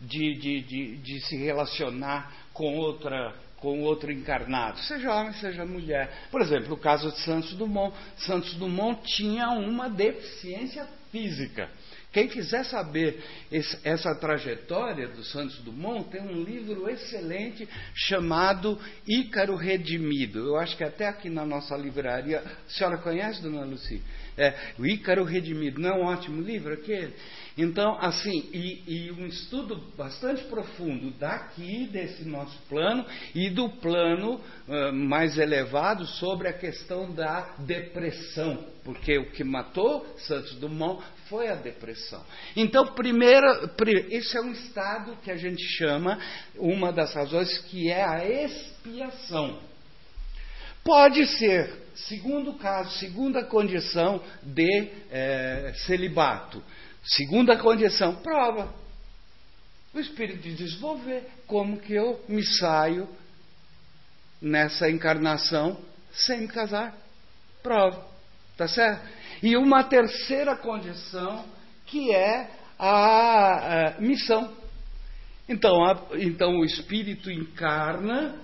de, 0.00 0.34
de, 0.34 0.60
de, 0.62 0.96
de 0.96 1.20
se 1.26 1.36
relacionar 1.36 2.48
com 2.52 2.76
outra 2.76 3.34
com 3.62 3.80
outro 3.82 4.10
encarnado, 4.10 4.80
seja 4.80 5.14
homem, 5.14 5.32
seja 5.34 5.64
mulher. 5.64 6.12
Por 6.32 6.40
exemplo, 6.40 6.74
o 6.74 6.76
caso 6.76 7.12
de 7.12 7.20
Santos 7.20 7.54
Dumont. 7.54 7.96
Santos 8.16 8.54
Dumont 8.54 9.00
tinha 9.04 9.50
uma 9.50 9.88
deficiência 9.88 10.84
física. 11.12 11.70
Quem 12.12 12.28
quiser 12.28 12.64
saber 12.66 13.24
esse, 13.50 13.78
essa 13.82 14.14
trajetória 14.14 15.08
do 15.08 15.24
Santos 15.24 15.58
Dumont, 15.60 16.10
tem 16.10 16.20
um 16.20 16.44
livro 16.44 16.88
excelente 16.90 17.66
chamado 17.94 18.78
Ícaro 19.08 19.56
Redimido. 19.56 20.40
Eu 20.40 20.56
acho 20.58 20.76
que 20.76 20.84
até 20.84 21.08
aqui 21.08 21.30
na 21.30 21.46
nossa 21.46 21.74
livraria. 21.74 22.40
A 22.40 22.70
senhora 22.70 22.98
conhece, 22.98 23.40
dona 23.40 23.64
Luci? 23.64 24.02
É, 24.42 24.54
o 24.78 24.84
Ícaro 24.84 25.22
Redimido. 25.22 25.80
Não 25.80 25.90
é 25.90 25.94
um 25.94 26.04
ótimo 26.04 26.42
livro 26.42 26.74
aquele? 26.74 27.14
Então, 27.56 27.98
assim, 28.00 28.48
e, 28.52 28.82
e, 28.86 29.12
um 29.12 29.26
estudo 29.26 29.76
bastante 29.96 30.42
profundo 30.44 31.10
daqui, 31.18 31.86
desse 31.86 32.24
nosso 32.24 32.58
plano, 32.68 33.04
e 33.34 33.50
do 33.50 33.68
plano 33.68 34.40
uh, 34.68 34.92
mais 34.92 35.38
elevado 35.38 36.06
sobre 36.06 36.48
a 36.48 36.52
questão 36.52 37.12
da 37.12 37.54
depressão, 37.58 38.66
porque 38.84 39.18
o 39.18 39.30
que 39.32 39.44
matou 39.44 40.06
Santos 40.18 40.54
Dumont 40.56 41.04
foi 41.28 41.48
a 41.48 41.54
depressão. 41.54 42.24
Então, 42.56 42.86
primeiro, 42.94 43.46
esse 44.10 44.36
é 44.36 44.40
um 44.40 44.52
estado 44.52 45.16
que 45.22 45.30
a 45.30 45.36
gente 45.36 45.62
chama, 45.76 46.18
uma 46.56 46.90
das 46.90 47.14
razões, 47.14 47.58
que 47.68 47.90
é 47.90 48.02
a 48.02 48.24
expiação. 48.26 49.60
Pode 50.82 51.26
ser, 51.38 51.81
segundo 51.94 52.54
caso, 52.54 52.98
segunda 52.98 53.44
condição 53.44 54.22
de 54.42 54.88
eh, 55.10 55.72
celibato 55.86 56.62
Segunda 57.04 57.58
condição, 57.58 58.14
prova. 58.16 58.72
O 59.92 59.98
Espírito 59.98 60.48
diz: 60.48 60.74
vou 60.78 60.98
ver 60.98 61.26
como 61.46 61.80
que 61.80 61.92
eu 61.92 62.24
me 62.28 62.44
saio 62.44 63.08
nessa 64.40 64.88
encarnação 64.88 65.80
sem 66.12 66.42
me 66.42 66.48
casar. 66.48 66.94
Prova. 67.62 68.06
Tá 68.56 68.68
certo? 68.68 69.08
E 69.42 69.56
uma 69.56 69.82
terceira 69.82 70.56
condição, 70.56 71.44
que 71.86 72.14
é 72.14 72.50
a, 72.78 73.96
a 73.96 74.00
missão. 74.00 74.56
Então, 75.48 75.84
a, 75.84 76.06
então 76.14 76.60
o 76.60 76.64
Espírito 76.64 77.30
encarna 77.30 78.38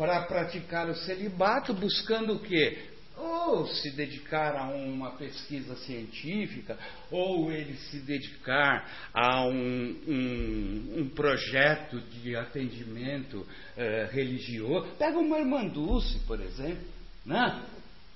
para 0.00 0.22
praticar 0.22 0.88
o 0.88 0.94
celibato, 0.94 1.74
buscando 1.74 2.32
o 2.32 2.38
quê? 2.38 2.86
Ou 3.18 3.66
se 3.66 3.90
dedicar 3.90 4.56
a 4.56 4.70
uma 4.70 5.10
pesquisa 5.10 5.76
científica, 5.76 6.78
ou 7.10 7.52
ele 7.52 7.74
se 7.74 7.98
dedicar 7.98 9.10
a 9.12 9.44
um, 9.44 9.94
um, 10.08 10.94
um 11.00 11.08
projeto 11.10 12.00
de 12.00 12.34
atendimento 12.34 13.46
eh, 13.76 14.08
religioso. 14.10 14.88
Pega 14.98 15.18
uma 15.18 15.38
irmã 15.38 15.66
Dulce, 15.66 16.18
por 16.20 16.40
exemplo, 16.40 16.88
né? 17.26 17.62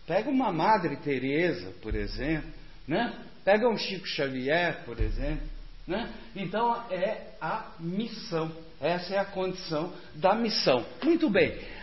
Pega 0.06 0.30
uma 0.30 0.50
Madre 0.50 0.96
Teresa, 0.96 1.70
por 1.82 1.94
exemplo, 1.94 2.48
né? 2.88 3.12
Pega 3.44 3.68
um 3.68 3.76
Chico 3.76 4.06
Xavier, 4.06 4.86
por 4.86 4.98
exemplo, 4.98 5.46
né? 5.86 6.10
Então 6.34 6.82
é 6.90 7.34
a 7.42 7.72
missão. 7.78 8.50
Essa 8.80 9.14
é 9.14 9.18
a 9.18 9.24
condição 9.26 9.92
da 10.14 10.34
missão. 10.34 10.84
Muito 11.02 11.28
bem. 11.28 11.73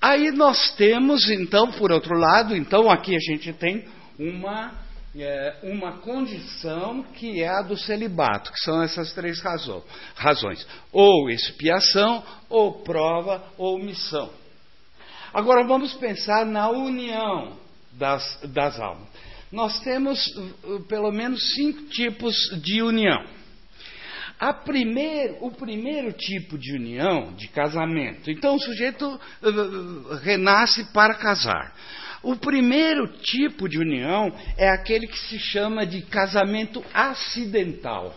Aí 0.00 0.30
nós 0.32 0.74
temos, 0.76 1.28
então, 1.30 1.70
por 1.72 1.90
outro 1.90 2.16
lado, 2.16 2.56
então 2.56 2.90
aqui 2.90 3.16
a 3.16 3.18
gente 3.18 3.52
tem 3.52 3.86
uma, 4.18 4.72
é, 5.16 5.56
uma 5.62 5.98
condição 5.98 7.02
que 7.14 7.42
é 7.42 7.48
a 7.48 7.62
do 7.62 7.76
celibato, 7.76 8.52
que 8.52 8.58
são 8.60 8.82
essas 8.82 9.12
três 9.12 9.40
razão, 9.40 9.82
razões: 10.14 10.66
ou 10.92 11.30
expiação, 11.30 12.22
ou 12.48 12.82
prova, 12.82 13.42
ou 13.56 13.78
missão. 13.78 14.30
Agora 15.32 15.64
vamos 15.64 15.94
pensar 15.94 16.44
na 16.44 16.68
união 16.68 17.56
das, 17.92 18.40
das 18.44 18.78
almas. 18.80 19.08
Nós 19.52 19.80
temos 19.80 20.24
uh, 20.64 20.80
pelo 20.88 21.10
menos 21.10 21.54
cinco 21.54 21.82
tipos 21.88 22.34
de 22.62 22.82
união. 22.82 23.24
O 25.40 25.50
primeiro 25.50 26.12
tipo 26.14 26.56
de 26.56 26.72
união, 26.72 27.34
de 27.34 27.48
casamento, 27.48 28.30
então 28.30 28.54
o 28.54 28.60
sujeito 28.60 29.06
uh, 29.06 30.14
renasce 30.22 30.84
para 30.92 31.14
casar. 31.14 31.74
O 32.22 32.36
primeiro 32.36 33.06
tipo 33.18 33.68
de 33.68 33.78
união 33.78 34.34
é 34.56 34.68
aquele 34.68 35.06
que 35.06 35.18
se 35.18 35.38
chama 35.38 35.86
de 35.86 36.02
casamento 36.02 36.84
acidental. 36.92 38.14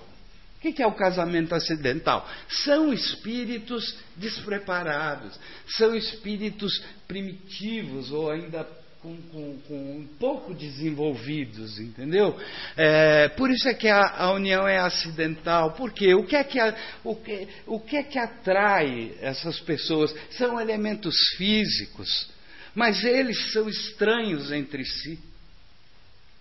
O 0.58 0.60
que 0.60 0.82
é 0.82 0.88
o 0.88 0.94
casamento 0.94 1.54
acidental? 1.54 2.26
São 2.48 2.94
espíritos 2.94 3.98
despreparados, 4.16 5.38
são 5.68 5.94
espíritos 5.94 6.82
primitivos 7.06 8.12
ou 8.12 8.32
ainda 8.32 8.66
com, 9.04 9.22
com, 9.24 9.60
com 9.68 9.98
um 9.98 10.08
pouco 10.18 10.54
desenvolvidos, 10.54 11.78
entendeu? 11.78 12.40
É, 12.78 13.28
por 13.30 13.52
isso 13.52 13.68
é 13.68 13.74
que 13.74 13.90
a, 13.90 14.00
a, 14.00 14.32
união 14.32 14.66
é 14.66 14.78
acidental. 14.78 15.74
Porque 15.74 16.16
o 16.16 16.26
que 16.26 16.38
é 16.38 16.44
que, 16.44 16.58
a, 16.58 16.74
o 17.04 17.16
que, 17.18 17.48
o 17.68 17.80
que 17.82 17.98
é 17.98 18.04
que 18.04 18.18
atrai 18.18 19.14
essas 19.20 19.60
pessoas? 19.60 20.16
São 20.32 20.60
elementos 20.60 21.16
físicos, 21.38 22.32
mas 22.74 23.04
eles 23.04 23.52
são 23.52 23.68
estranhos 23.68 24.52
entre 24.54 24.86
si. 24.86 25.20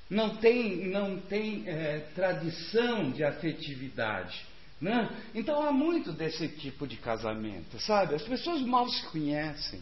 Não 0.08 0.36
tem, 0.36 0.88
não 0.88 1.18
tem 1.18 1.64
é, 1.66 2.06
tradição 2.14 3.10
de 3.10 3.24
afetividade. 3.24 4.40
Né? 4.80 5.08
Então 5.34 5.66
há 5.66 5.72
muito 5.72 6.12
desse 6.12 6.48
tipo 6.48 6.86
de 6.86 6.96
casamento, 6.96 7.80
sabe? 7.80 8.14
As 8.14 8.22
pessoas 8.22 8.62
mal 8.62 8.88
se 8.88 9.04
conhecem. 9.06 9.80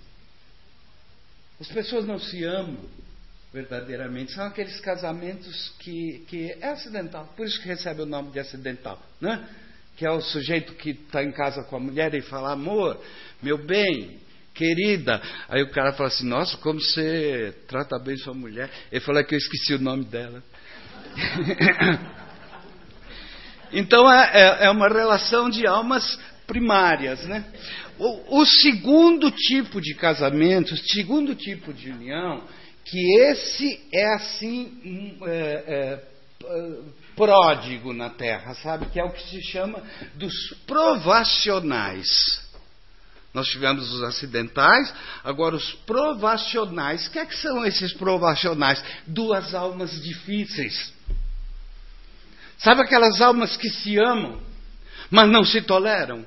As 1.60 1.68
pessoas 1.68 2.06
não 2.06 2.18
se 2.18 2.42
amam 2.42 2.78
verdadeiramente. 3.52 4.32
São 4.32 4.46
aqueles 4.46 4.80
casamentos 4.80 5.72
que, 5.78 6.24
que 6.26 6.52
é 6.60 6.68
acidental. 6.68 7.32
Por 7.36 7.46
isso 7.46 7.60
que 7.60 7.68
recebe 7.68 8.02
o 8.02 8.06
nome 8.06 8.30
de 8.30 8.40
acidental. 8.40 9.00
Né? 9.20 9.46
Que 9.96 10.06
é 10.06 10.10
o 10.10 10.20
sujeito 10.20 10.72
que 10.74 10.90
está 10.90 11.22
em 11.22 11.32
casa 11.32 11.62
com 11.64 11.76
a 11.76 11.80
mulher 11.80 12.14
e 12.14 12.22
fala, 12.22 12.52
amor, 12.52 12.98
meu 13.42 13.58
bem, 13.58 14.18
querida. 14.54 15.20
Aí 15.48 15.62
o 15.62 15.70
cara 15.70 15.92
fala 15.92 16.08
assim, 16.08 16.26
nossa, 16.26 16.56
como 16.58 16.80
você 16.80 17.54
trata 17.68 17.98
bem 17.98 18.16
sua 18.16 18.34
mulher. 18.34 18.70
Ele 18.90 19.00
fala 19.00 19.22
que 19.22 19.34
eu 19.34 19.38
esqueci 19.38 19.74
o 19.74 19.78
nome 19.78 20.04
dela. 20.04 20.42
então 23.72 24.10
é, 24.10 24.30
é, 24.32 24.66
é 24.66 24.70
uma 24.70 24.88
relação 24.88 25.50
de 25.50 25.66
almas 25.66 26.18
primárias, 26.46 27.22
né? 27.26 27.44
O, 28.00 28.46
segundo 28.46 29.30
tipo 29.30 29.78
de 29.78 29.94
casamento, 29.94 30.72
o 30.72 30.78
segundo 30.78 31.34
tipo 31.34 31.70
de 31.70 31.90
união, 31.90 32.42
que 32.82 33.20
esse 33.20 33.78
é 33.92 34.14
assim 34.14 35.18
é, 35.26 35.64
é, 35.66 36.80
pródigo 37.14 37.92
na 37.92 38.08
Terra, 38.08 38.54
sabe? 38.54 38.86
Que 38.86 38.98
é 38.98 39.04
o 39.04 39.12
que 39.12 39.22
se 39.28 39.42
chama 39.42 39.82
dos 40.14 40.32
provacionais. 40.66 42.08
Nós 43.34 43.46
tivemos 43.48 43.92
os 43.92 44.02
acidentais, 44.02 44.92
agora 45.22 45.54
os 45.54 45.70
provacionais. 45.86 47.06
O 47.06 47.10
que, 47.10 47.18
é 47.18 47.26
que 47.26 47.36
são 47.36 47.66
esses 47.66 47.92
provacionais? 47.92 48.82
Duas 49.06 49.54
almas 49.54 49.90
difíceis. 50.02 50.92
Sabe 52.56 52.80
aquelas 52.80 53.20
almas 53.20 53.58
que 53.58 53.68
se 53.68 53.98
amam, 53.98 54.40
mas 55.10 55.30
não 55.30 55.44
se 55.44 55.60
toleram? 55.60 56.24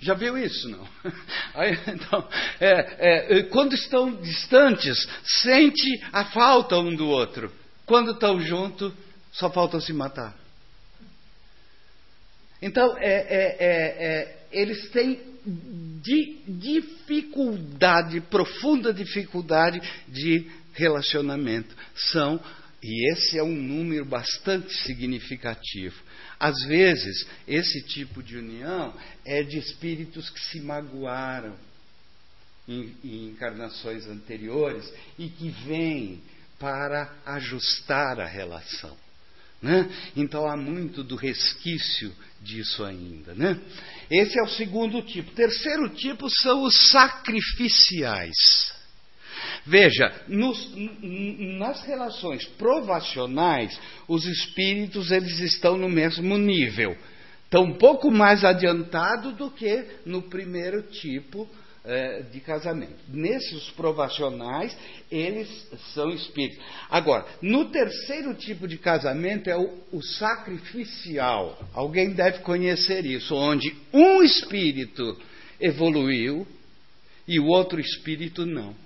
Já 0.00 0.14
viu 0.14 0.36
isso, 0.36 0.68
não? 0.68 0.86
Aí, 1.54 1.78
então, 1.88 2.28
é, 2.60 3.38
é, 3.38 3.42
quando 3.44 3.74
estão 3.74 4.14
distantes, 4.20 5.08
sente 5.42 6.04
a 6.12 6.24
falta 6.26 6.78
um 6.78 6.94
do 6.94 7.08
outro. 7.08 7.52
Quando 7.84 8.12
estão 8.12 8.40
juntos, 8.40 8.92
só 9.32 9.50
falta 9.50 9.80
se 9.80 9.92
matar. 9.92 10.34
Então, 12.60 12.96
é, 12.98 13.12
é, 13.12 13.56
é, 13.58 14.04
é 14.04 14.36
eles 14.50 14.88
têm 14.90 15.20
di, 15.46 16.42
dificuldade, 16.46 18.20
profunda 18.22 18.92
dificuldade 18.92 19.80
de 20.08 20.50
relacionamento. 20.72 21.74
São, 21.94 22.40
e 22.82 23.12
esse 23.12 23.38
é 23.38 23.42
um 23.42 23.54
número 23.54 24.04
bastante 24.04 24.72
significativo. 24.82 25.96
Às 26.38 26.62
vezes, 26.64 27.26
esse 27.48 27.82
tipo 27.82 28.22
de 28.22 28.36
união 28.36 28.94
é 29.24 29.42
de 29.42 29.58
espíritos 29.58 30.28
que 30.30 30.40
se 30.40 30.60
magoaram 30.60 31.56
em, 32.68 32.94
em 33.02 33.28
encarnações 33.28 34.06
anteriores 34.06 34.92
e 35.18 35.28
que 35.28 35.48
vêm 35.66 36.22
para 36.58 37.14
ajustar 37.24 38.20
a 38.20 38.26
relação. 38.26 38.96
Né? 39.62 39.88
Então 40.14 40.46
há 40.46 40.56
muito 40.56 41.02
do 41.02 41.16
resquício 41.16 42.14
disso 42.42 42.84
ainda. 42.84 43.34
Né? 43.34 43.58
Esse 44.10 44.38
é 44.38 44.42
o 44.42 44.48
segundo 44.48 45.00
tipo. 45.02 45.32
Terceiro 45.32 45.88
tipo 45.90 46.28
são 46.28 46.62
os 46.62 46.90
sacrificiais. 46.90 48.75
Veja, 49.66 50.12
nos, 50.28 50.72
nas 51.58 51.82
relações 51.82 52.44
provacionais, 52.44 53.78
os 54.06 54.24
espíritos 54.24 55.10
eles 55.10 55.40
estão 55.40 55.76
no 55.76 55.88
mesmo 55.88 56.38
nível. 56.38 56.96
Estão 57.44 57.64
um 57.64 57.74
pouco 57.74 58.10
mais 58.10 58.44
adiantado 58.44 59.32
do 59.32 59.50
que 59.50 59.84
no 60.04 60.22
primeiro 60.22 60.82
tipo 60.82 61.48
é, 61.84 62.22
de 62.22 62.40
casamento. 62.40 62.94
Nesses 63.08 63.70
provacionais, 63.70 64.76
eles 65.10 65.48
são 65.94 66.10
espíritos. 66.10 66.64
Agora, 66.88 67.26
no 67.42 67.66
terceiro 67.66 68.34
tipo 68.34 68.68
de 68.68 68.78
casamento 68.78 69.48
é 69.48 69.56
o, 69.56 69.78
o 69.92 70.02
sacrificial. 70.02 71.58
Alguém 71.72 72.10
deve 72.10 72.38
conhecer 72.40 73.04
isso, 73.04 73.34
onde 73.34 73.74
um 73.92 74.22
espírito 74.22 75.16
evoluiu 75.60 76.46
e 77.26 77.40
o 77.40 77.46
outro 77.46 77.80
espírito 77.80 78.46
não. 78.46 78.85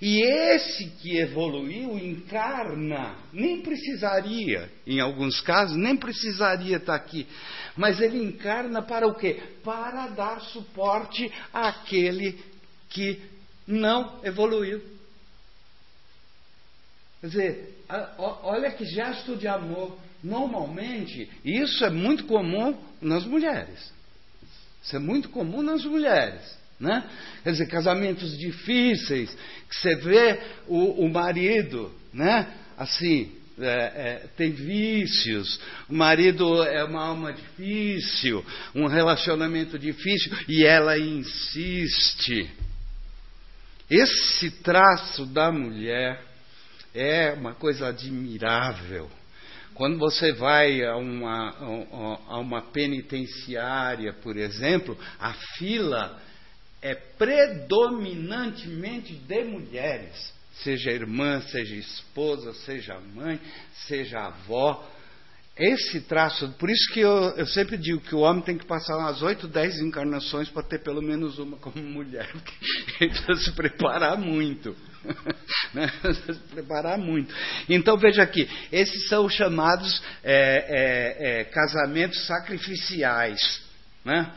E 0.00 0.22
esse 0.22 0.90
que 1.00 1.16
evoluiu 1.16 1.98
encarna, 1.98 3.16
nem 3.32 3.62
precisaria, 3.62 4.70
em 4.86 5.00
alguns 5.00 5.40
casos, 5.40 5.76
nem 5.76 5.96
precisaria 5.96 6.76
estar 6.76 6.94
aqui, 6.94 7.26
mas 7.76 8.00
ele 8.00 8.22
encarna 8.22 8.82
para 8.82 9.06
o 9.06 9.14
quê? 9.14 9.42
Para 9.62 10.08
dar 10.08 10.40
suporte 10.40 11.30
àquele 11.52 12.38
que 12.90 13.20
não 13.66 14.20
evoluiu. 14.24 14.82
Quer 17.20 17.26
dizer, 17.26 17.84
olha 18.18 18.70
que 18.70 18.84
gesto 18.84 19.36
de 19.36 19.48
amor. 19.48 19.98
Normalmente, 20.22 21.30
isso 21.44 21.84
é 21.84 21.90
muito 21.90 22.24
comum 22.24 22.78
nas 23.00 23.24
mulheres. 23.24 23.92
Isso 24.82 24.96
é 24.96 24.98
muito 24.98 25.28
comum 25.30 25.62
nas 25.62 25.84
mulheres. 25.84 26.58
Né? 26.78 27.08
Quer 27.42 27.52
dizer, 27.52 27.66
casamentos 27.66 28.36
difíceis, 28.36 29.36
que 29.68 29.76
você 29.76 29.94
vê 29.96 30.40
o, 30.66 31.04
o 31.04 31.12
marido, 31.12 31.92
né? 32.12 32.52
assim, 32.76 33.32
é, 33.58 33.66
é, 33.66 34.26
tem 34.36 34.50
vícios, 34.50 35.60
o 35.88 35.94
marido 35.94 36.62
é 36.64 36.82
uma 36.82 37.04
alma 37.04 37.32
difícil, 37.32 38.44
um 38.74 38.86
relacionamento 38.86 39.78
difícil, 39.78 40.32
e 40.48 40.64
ela 40.64 40.98
insiste. 40.98 42.50
Esse 43.88 44.50
traço 44.62 45.26
da 45.26 45.52
mulher 45.52 46.20
é 46.94 47.32
uma 47.32 47.54
coisa 47.54 47.88
admirável. 47.88 49.08
Quando 49.74 49.98
você 49.98 50.32
vai 50.32 50.84
a 50.84 50.96
uma, 50.96 51.50
a 52.28 52.38
uma 52.38 52.62
penitenciária, 52.62 54.12
por 54.12 54.36
exemplo, 54.36 54.96
a 55.18 55.32
fila 55.56 56.20
é 56.84 56.94
predominantemente 56.94 59.14
de 59.14 59.44
mulheres, 59.44 60.32
seja 60.62 60.90
irmã, 60.90 61.40
seja 61.40 61.74
esposa, 61.74 62.52
seja 62.52 63.00
mãe, 63.00 63.40
seja 63.88 64.26
avó. 64.26 64.86
Esse 65.56 66.02
traço, 66.02 66.52
por 66.58 66.68
isso 66.68 66.92
que 66.92 67.00
eu, 67.00 67.30
eu, 67.36 67.46
sempre 67.46 67.78
digo 67.78 68.00
que 68.00 68.14
o 68.14 68.18
homem 68.18 68.42
tem 68.42 68.58
que 68.58 68.66
passar 68.66 68.98
umas 68.98 69.22
8, 69.22 69.48
10 69.48 69.80
encarnações 69.80 70.50
para 70.50 70.64
ter 70.64 70.80
pelo 70.80 71.00
menos 71.00 71.38
uma 71.38 71.56
como 71.56 71.78
mulher. 71.82 72.28
Ele 73.00 73.10
precisa 73.10 73.36
se 73.36 73.52
preparar 73.52 74.18
muito. 74.18 74.76
Né? 75.74 75.90
se 76.14 76.34
preparar 76.54 76.96
muito. 76.96 77.34
Então 77.68 77.98
veja 77.98 78.22
aqui, 78.22 78.48
esses 78.70 79.08
são 79.08 79.26
os 79.26 79.32
chamados 79.32 80.00
é, 80.22 80.66
é, 80.68 81.40
é, 81.40 81.44
casamentos 81.44 82.24
sacrificiais. 82.26 83.60
Né? 84.04 84.32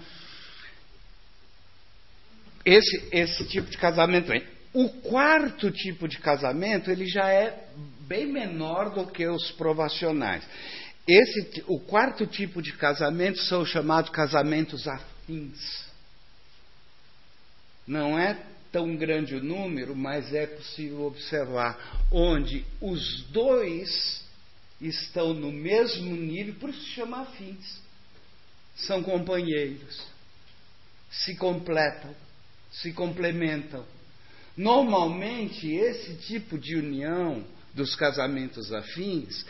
Esse, 2.67 3.07
esse 3.13 3.45
tipo 3.45 3.69
de 3.69 3.77
casamento 3.77 4.27
vem. 4.27 4.45
O 4.73 4.89
quarto 4.89 5.71
tipo 5.71 6.05
de 6.05 6.19
casamento 6.19 6.91
ele 6.91 7.07
já 7.07 7.31
é 7.31 7.65
bem 8.01 8.27
menor 8.27 8.93
do 8.93 9.07
que 9.07 9.25
os 9.25 9.51
provacionais. 9.51 10.43
Esse, 11.07 11.63
o 11.65 11.79
quarto 11.79 12.27
tipo 12.27 12.61
de 12.61 12.73
casamento 12.73 13.39
são 13.39 13.61
os 13.61 13.69
chamados 13.69 14.09
casamentos 14.09 14.85
afins. 14.85 15.87
Não 17.87 18.19
é 18.19 18.37
tão 18.69 18.97
grande 18.97 19.35
o 19.35 19.41
número, 19.41 19.95
mas 19.95 20.33
é 20.33 20.45
possível 20.45 21.03
observar 21.03 22.05
onde 22.11 22.65
os 22.81 23.23
dois 23.29 24.25
estão 24.81 25.33
no 25.33 25.53
mesmo 25.53 26.13
nível, 26.17 26.55
por 26.55 26.69
isso 26.69 26.81
se 26.81 26.89
chama 26.89 27.21
afins. 27.21 27.79
São 28.75 29.01
companheiros, 29.01 30.05
se 31.09 31.33
completam, 31.37 32.13
se 32.81 32.93
complementam. 32.93 33.85
Normalmente, 34.55 35.69
esse 35.69 36.15
tipo 36.27 36.57
de 36.57 36.75
união 36.75 37.43
dos 37.73 37.95
casamentos 37.95 38.73
afins 38.73 39.45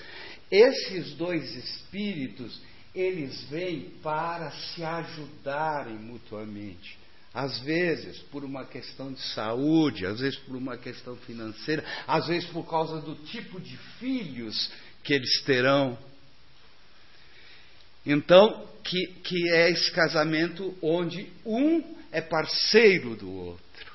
esses 0.52 1.13
dois 1.13 1.56
espíritos, 1.56 2.60
eles 2.96 3.44
vêm 3.50 3.92
para 4.02 4.50
se 4.52 4.84
ajudarem 4.84 5.98
mutuamente. 5.98 6.98
Às 7.34 7.60
vezes 7.60 8.20
por 8.32 8.44
uma 8.44 8.66
questão 8.66 9.13
de 9.13 9.22
saúde, 9.34 10.06
às 10.06 10.20
vezes 10.20 10.40
por 10.40 10.56
uma 10.56 10.78
questão 10.78 11.16
financeira, 11.18 11.84
às 12.08 12.28
vezes 12.28 12.50
por 12.50 12.68
causa 12.68 13.00
do 13.02 13.16
tipo 13.26 13.60
de 13.60 13.78
filhos 14.00 14.72
que 15.04 15.13
eles 15.13 15.42
terão. 15.44 15.98
Então, 18.06 18.68
que, 18.84 19.08
que 19.24 19.50
é 19.52 19.70
esse 19.70 19.92
casamento 19.92 20.76
onde 20.82 21.30
um 21.46 21.97
é 22.18 22.22
parceiro 22.22 23.16
do 23.16 23.32
outro. 23.32 23.92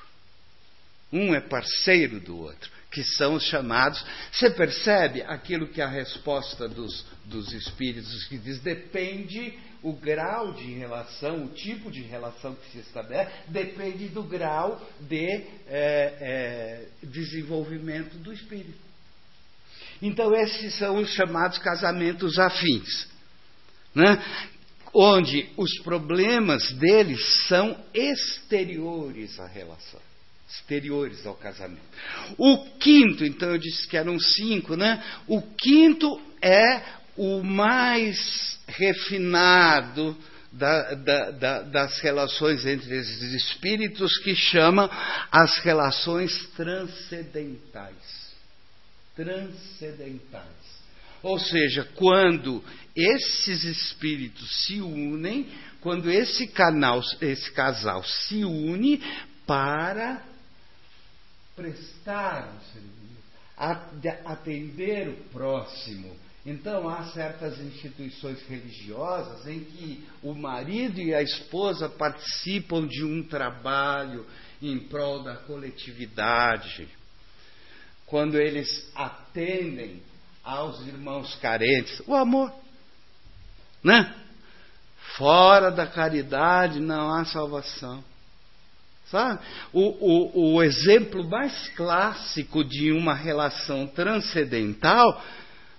Um 1.11 1.35
é 1.35 1.41
parceiro 1.41 2.19
do 2.19 2.37
outro 2.37 2.71
que 2.89 3.03
são 3.03 3.33
os 3.33 3.43
chamados. 3.45 4.05
Você 4.31 4.51
percebe 4.51 5.23
aquilo 5.23 5.67
que 5.67 5.81
a 5.81 5.87
resposta 5.87 6.69
dos, 6.69 7.03
dos 7.25 7.51
espíritos 7.51 8.25
que 8.27 8.37
diz 8.37 8.59
depende 8.59 9.57
o 9.81 9.93
grau 9.93 10.53
de 10.53 10.73
relação, 10.73 11.43
o 11.43 11.49
tipo 11.49 11.89
de 11.91 12.03
relação 12.03 12.55
que 12.55 12.71
se 12.71 12.77
estabelece, 12.77 13.31
depende 13.47 14.07
do 14.09 14.23
grau 14.23 14.79
de 15.01 15.25
é, 15.25 15.47
é, 15.67 16.87
desenvolvimento 17.01 18.15
do 18.19 18.31
espírito. 18.31 18.79
Então, 19.99 20.31
esses 20.35 20.75
são 20.75 20.97
os 20.97 21.09
chamados 21.09 21.57
casamentos 21.57 22.37
afins, 22.37 23.07
né? 23.95 24.23
Onde 24.93 25.49
os 25.57 25.79
problemas 25.79 26.71
deles 26.73 27.47
são 27.47 27.77
exteriores 27.93 29.39
à 29.39 29.47
relação 29.47 29.99
exteriores 30.53 31.25
ao 31.25 31.33
casamento. 31.33 31.81
O 32.37 32.77
quinto, 32.77 33.25
então 33.25 33.49
eu 33.49 33.57
disse 33.57 33.87
que 33.87 33.97
eram 33.97 34.19
cinco, 34.19 34.75
né? 34.75 35.03
O 35.27 35.41
quinto 35.41 36.21
é 36.41 36.81
o 37.17 37.41
mais 37.41 38.59
refinado 38.67 40.15
da, 40.51 40.93
da, 40.93 41.31
da, 41.31 41.61
das 41.63 41.99
relações 41.99 42.65
entre 42.65 42.95
esses 42.95 43.33
espíritos, 43.33 44.17
que 44.19 44.35
chama 44.35 44.89
as 45.31 45.57
relações 45.59 46.47
transcendentais. 46.55 48.33
Transcendentais. 49.15 50.72
Ou 51.23 51.39
seja, 51.39 51.87
quando 51.95 52.61
esses 52.93 53.63
espíritos 53.63 54.65
se 54.65 54.81
unem, 54.81 55.47
quando 55.79 56.11
esse, 56.11 56.47
canal, 56.47 57.01
esse 57.21 57.51
casal 57.53 58.03
se 58.03 58.43
une 58.43 59.01
para 59.47 60.21
prestar 61.55 62.53
o 62.55 62.73
serviço, 62.73 64.23
atender 64.25 65.07
o 65.09 65.15
próximo. 65.29 66.13
Então, 66.45 66.89
há 66.89 67.05
certas 67.05 67.57
instituições 67.59 68.45
religiosas 68.47 69.47
em 69.47 69.63
que 69.63 70.05
o 70.21 70.33
marido 70.33 70.99
e 70.99 71.13
a 71.13 71.21
esposa 71.21 71.87
participam 71.87 72.85
de 72.85 73.03
um 73.03 73.23
trabalho 73.23 74.25
em 74.61 74.77
prol 74.77 75.23
da 75.23 75.37
coletividade. 75.37 76.89
Quando 78.05 78.37
eles 78.37 78.91
atendem 78.93 80.01
aos 80.43 80.85
irmãos 80.85 81.35
carentes, 81.35 82.01
o 82.05 82.13
amor, 82.13 82.53
né? 83.83 84.13
Fora 85.17 85.69
da 85.69 85.85
caridade 85.85 86.79
não 86.79 87.13
há 87.13 87.25
salvação. 87.25 88.03
Sabe? 89.05 89.39
O, 89.71 89.81
o, 89.81 90.55
o 90.55 90.63
exemplo 90.63 91.23
mais 91.29 91.69
clássico 91.69 92.63
de 92.63 92.91
uma 92.91 93.13
relação 93.13 93.85
transcendental, 93.85 95.23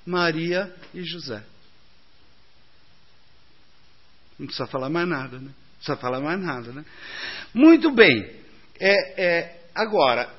Maria 0.06 0.72
e 0.94 1.02
José. 1.02 1.42
Não 4.38 4.46
precisa 4.46 4.68
falar 4.68 4.88
mais 4.88 5.08
nada, 5.08 5.38
né? 5.38 5.46
Não 5.46 5.76
precisa 5.76 5.96
falar 5.96 6.20
mais 6.20 6.40
nada, 6.40 6.72
né? 6.72 6.84
Muito 7.52 7.90
bem. 7.90 8.36
É, 8.78 9.24
é, 9.24 9.68
agora, 9.74 10.32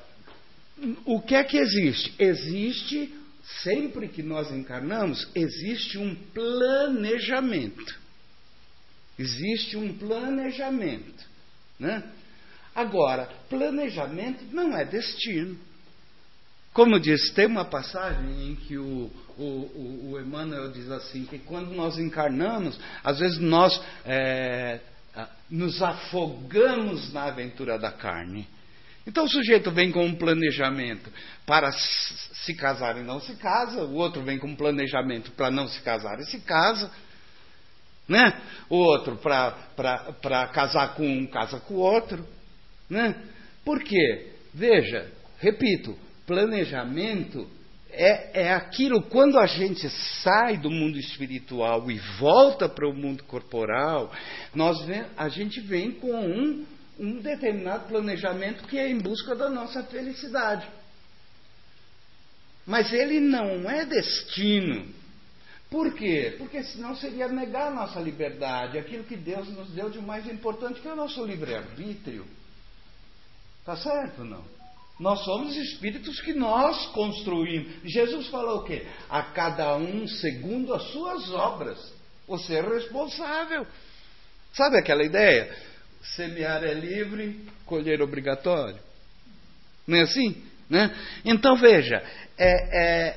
o 1.04 1.20
que 1.20 1.34
é 1.34 1.44
que 1.44 1.56
existe? 1.56 2.14
Existe, 2.18 3.14
sempre 3.62 4.08
que 4.08 4.22
nós 4.22 4.50
encarnamos, 4.50 5.28
existe 5.34 5.98
um 5.98 6.14
planejamento. 6.14 7.98
Existe 9.18 9.76
um 9.76 9.96
planejamento. 9.96 11.24
Né? 11.78 12.02
Agora, 12.74 13.28
planejamento 13.48 14.44
não 14.52 14.76
é 14.76 14.84
destino. 14.84 15.56
Como 16.72 17.00
diz, 17.00 17.30
tem 17.30 17.46
uma 17.46 17.64
passagem 17.64 18.50
em 18.50 18.54
que 18.54 18.76
o, 18.76 19.10
o, 19.38 20.10
o, 20.10 20.20
Emmanuel 20.20 20.70
diz 20.72 20.90
assim: 20.90 21.24
que 21.24 21.38
quando 21.38 21.72
nós 21.72 21.98
encarnamos, 21.98 22.78
às 23.02 23.18
vezes 23.18 23.38
nós 23.38 23.80
é, 24.04 24.80
nos 25.48 25.80
afogamos 25.80 27.12
na 27.14 27.24
aventura 27.24 27.78
da 27.78 27.90
carne. 27.90 28.46
Então 29.06 29.24
o 29.24 29.28
sujeito 29.28 29.70
vem 29.70 29.92
com 29.92 30.04
um 30.04 30.14
planejamento 30.14 31.10
para 31.46 31.70
se 31.72 32.54
casar 32.54 32.96
e 32.98 33.02
não 33.02 33.20
se 33.20 33.36
casa, 33.36 33.84
o 33.84 33.94
outro 33.94 34.22
vem 34.22 34.38
com 34.38 34.48
um 34.48 34.56
planejamento 34.56 35.30
para 35.32 35.50
não 35.50 35.68
se 35.68 35.80
casar 35.82 36.18
e 36.18 36.24
se 36.24 36.40
casa. 36.40 36.90
Né? 38.08 38.40
O 38.68 38.76
outro 38.76 39.16
para 39.16 40.48
casar 40.48 40.94
com 40.94 41.06
um, 41.06 41.26
casa 41.26 41.60
com 41.60 41.74
o 41.74 41.78
outro. 41.78 42.26
Né? 42.90 43.14
Por 43.64 43.82
quê? 43.82 44.32
Veja, 44.52 45.10
repito, 45.38 45.96
planejamento 46.26 47.48
é, 47.90 48.42
é 48.42 48.52
aquilo 48.52 49.02
quando 49.02 49.38
a 49.38 49.46
gente 49.46 49.88
sai 50.22 50.56
do 50.56 50.70
mundo 50.70 50.98
espiritual 50.98 51.90
e 51.90 51.98
volta 52.18 52.68
para 52.68 52.88
o 52.88 52.94
mundo 52.94 53.24
corporal, 53.24 54.12
nós 54.54 54.84
vem, 54.84 55.04
a 55.16 55.28
gente 55.28 55.60
vem 55.60 55.92
com 55.92 56.12
um, 56.12 56.66
um 56.98 57.20
determinado 57.20 57.88
planejamento 57.88 58.66
que 58.66 58.78
é 58.78 58.88
em 58.88 58.98
busca 58.98 59.34
da 59.34 59.48
nossa 59.48 59.82
felicidade. 59.84 60.66
Mas 62.66 62.92
ele 62.92 63.20
não 63.20 63.70
é 63.70 63.84
destino. 63.84 64.92
Por 65.70 65.94
quê? 65.94 66.36
Porque 66.38 66.62
senão 66.62 66.96
seria 66.96 67.28
negar 67.28 67.68
a 67.68 67.74
nossa 67.74 68.00
liberdade, 68.00 68.78
aquilo 68.78 69.04
que 69.04 69.16
Deus 69.16 69.48
nos 69.48 69.70
deu 69.70 69.90
de 69.90 70.00
mais 70.00 70.26
importante, 70.26 70.80
que 70.80 70.88
é 70.88 70.92
o 70.92 70.96
nosso 70.96 71.24
livre-arbítrio. 71.24 72.24
Está 73.60 73.76
certo 73.76 74.20
ou 74.20 74.24
não? 74.24 74.44
Nós 74.98 75.22
somos 75.24 75.54
espíritos 75.56 76.20
que 76.20 76.32
nós 76.32 76.86
construímos. 76.86 77.72
Jesus 77.84 78.28
falou 78.28 78.60
o 78.60 78.64
quê? 78.64 78.86
A 79.10 79.24
cada 79.24 79.76
um 79.76 80.06
segundo 80.08 80.72
as 80.72 80.82
suas 80.90 81.30
obras. 81.32 81.94
Você 82.26 82.54
é 82.54 82.62
responsável. 82.62 83.66
Sabe 84.54 84.78
aquela 84.78 85.04
ideia? 85.04 85.54
Semear 86.14 86.64
é 86.64 86.72
livre, 86.72 87.46
colher 87.64 88.00
obrigatório. 88.00 88.78
Não 89.86 89.98
é 89.98 90.02
assim? 90.02 90.42
Né? 90.68 90.94
Então 91.24 91.56
veja, 91.56 92.02
é, 92.36 93.08
é, 93.08 93.16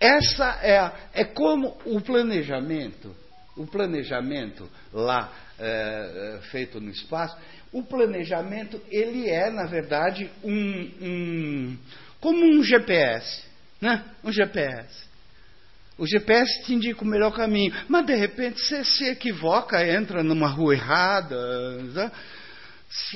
essa 0.00 0.58
é, 0.62 1.20
é 1.20 1.24
como 1.24 1.76
o 1.84 2.00
planejamento, 2.00 3.14
o 3.56 3.66
planejamento 3.66 4.68
lá 4.92 5.32
é, 5.58 6.38
feito 6.50 6.80
no 6.80 6.90
espaço. 6.90 7.36
O 7.72 7.82
planejamento 7.82 8.80
ele 8.90 9.28
é, 9.28 9.50
na 9.50 9.66
verdade, 9.66 10.30
um, 10.42 10.90
um 11.02 11.78
como 12.20 12.44
um 12.44 12.62
GPS, 12.62 13.44
né? 13.80 14.04
Um 14.24 14.32
GPS. 14.32 15.07
O 15.98 16.06
GPS 16.06 16.62
te 16.62 16.74
indica 16.74 17.02
o 17.02 17.06
melhor 17.06 17.32
caminho, 17.32 17.74
mas 17.88 18.06
de 18.06 18.14
repente 18.14 18.60
você 18.60 18.84
se 18.84 19.04
equivoca, 19.06 19.84
entra 19.84 20.22
numa 20.22 20.46
rua 20.46 20.74
errada. 20.74 21.82
Né? 21.82 22.12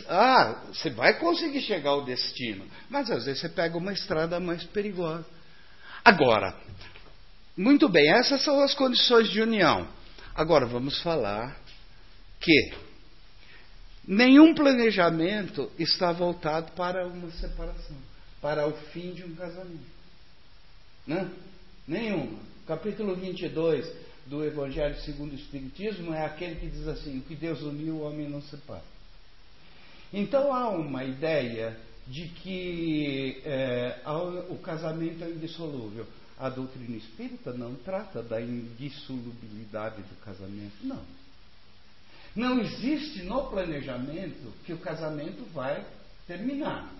Ah, 0.08 0.64
você 0.66 0.90
vai 0.90 1.16
conseguir 1.16 1.60
chegar 1.60 1.90
ao 1.90 2.04
destino, 2.04 2.66
mas 2.90 3.08
às 3.08 3.24
vezes 3.24 3.40
você 3.40 3.48
pega 3.48 3.78
uma 3.78 3.92
estrada 3.92 4.40
mais 4.40 4.64
perigosa. 4.64 5.24
Agora, 6.04 6.56
muito 7.56 7.88
bem, 7.88 8.10
essas 8.10 8.42
são 8.42 8.60
as 8.60 8.74
condições 8.74 9.30
de 9.30 9.40
união. 9.40 9.86
Agora 10.34 10.66
vamos 10.66 11.00
falar 11.02 11.56
que 12.40 12.72
nenhum 14.04 14.54
planejamento 14.54 15.70
está 15.78 16.10
voltado 16.10 16.72
para 16.72 17.06
uma 17.06 17.30
separação, 17.30 17.96
para 18.40 18.66
o 18.66 18.72
fim 18.88 19.12
de 19.12 19.22
um 19.22 19.36
casamento. 19.36 19.92
Né? 21.06 21.30
Nenhuma. 21.86 22.51
Capítulo 22.72 23.14
22 23.14 23.87
do 24.24 24.42
Evangelho 24.42 24.98
segundo 25.02 25.32
o 25.32 25.35
Espiritismo 25.35 26.14
é 26.14 26.24
aquele 26.24 26.54
que 26.54 26.68
diz 26.68 26.88
assim: 26.88 27.18
o 27.18 27.20
que 27.20 27.37
Deus 27.37 27.61
uniu, 27.61 27.96
o 27.96 28.00
homem 28.00 28.30
não 28.30 28.40
separa. 28.40 28.82
Então 30.11 30.54
há 30.54 30.70
uma 30.70 31.04
ideia 31.04 31.76
de 32.06 32.28
que 32.28 33.42
é, 33.44 34.00
o 34.48 34.56
casamento 34.56 35.22
é 35.22 35.28
indissolúvel. 35.28 36.06
A 36.38 36.48
doutrina 36.48 36.96
espírita 36.96 37.52
não 37.52 37.74
trata 37.74 38.22
da 38.22 38.40
indissolubilidade 38.40 40.00
do 40.00 40.24
casamento, 40.24 40.76
não. 40.82 41.02
Não 42.35 42.58
existe 42.58 43.22
no 43.24 43.50
planejamento 43.50 44.50
que 44.64 44.72
o 44.72 44.78
casamento 44.78 45.44
vai 45.52 45.85
terminar. 46.26 46.90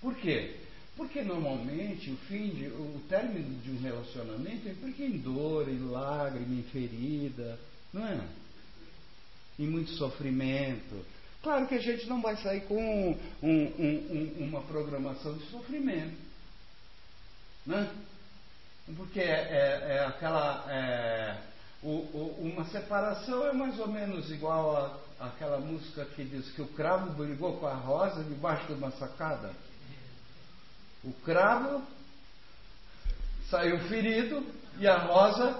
Por 0.00 0.14
quê? 0.14 0.56
Porque 0.96 1.22
normalmente 1.22 2.10
o 2.10 2.16
fim 2.28 2.50
de, 2.50 2.66
o 2.66 3.00
término 3.08 3.58
de 3.60 3.70
um 3.70 3.80
relacionamento 3.80 4.68
implica 4.68 5.02
em 5.02 5.18
dor, 5.18 5.68
em 5.68 5.88
lágrima, 5.88 6.54
em 6.54 6.62
ferida, 6.64 7.58
não 7.92 8.06
é? 8.06 8.20
Em 9.58 9.66
muito 9.66 9.90
sofrimento. 9.92 11.04
Claro 11.42 11.66
que 11.66 11.74
a 11.74 11.80
gente 11.80 12.06
não 12.06 12.20
vai 12.20 12.36
sair 12.36 12.62
com 12.62 12.76
um, 12.76 13.18
um, 13.42 13.48
um, 13.48 14.44
uma 14.44 14.60
programação 14.62 15.36
de 15.36 15.44
sofrimento. 15.50 16.16
Né? 17.66 17.90
Porque 18.96 19.20
é, 19.20 19.24
é, 19.24 19.96
é 19.96 20.06
aquela. 20.06 20.64
É, 20.70 21.36
o, 21.82 21.88
o, 21.88 22.52
uma 22.54 22.64
separação 22.66 23.46
é 23.46 23.52
mais 23.52 23.78
ou 23.78 23.88
menos 23.88 24.30
igual 24.30 25.02
àquela 25.18 25.58
música 25.58 26.04
que 26.04 26.24
diz 26.24 26.50
que 26.52 26.62
o 26.62 26.68
cravo 26.68 27.12
brigou 27.12 27.56
com 27.58 27.66
a 27.66 27.74
rosa 27.74 28.22
debaixo 28.24 28.66
de 28.66 28.74
uma 28.74 28.90
sacada. 28.92 29.52
O 31.04 31.12
cravo 31.24 31.82
saiu 33.50 33.78
ferido 33.88 34.44
e 34.78 34.86
a 34.86 34.98
rosa 34.98 35.58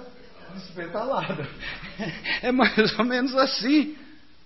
despetalada. 0.55 1.48
É 2.42 2.50
mais 2.50 2.98
ou 2.98 3.05
menos 3.05 3.37
assim. 3.37 3.96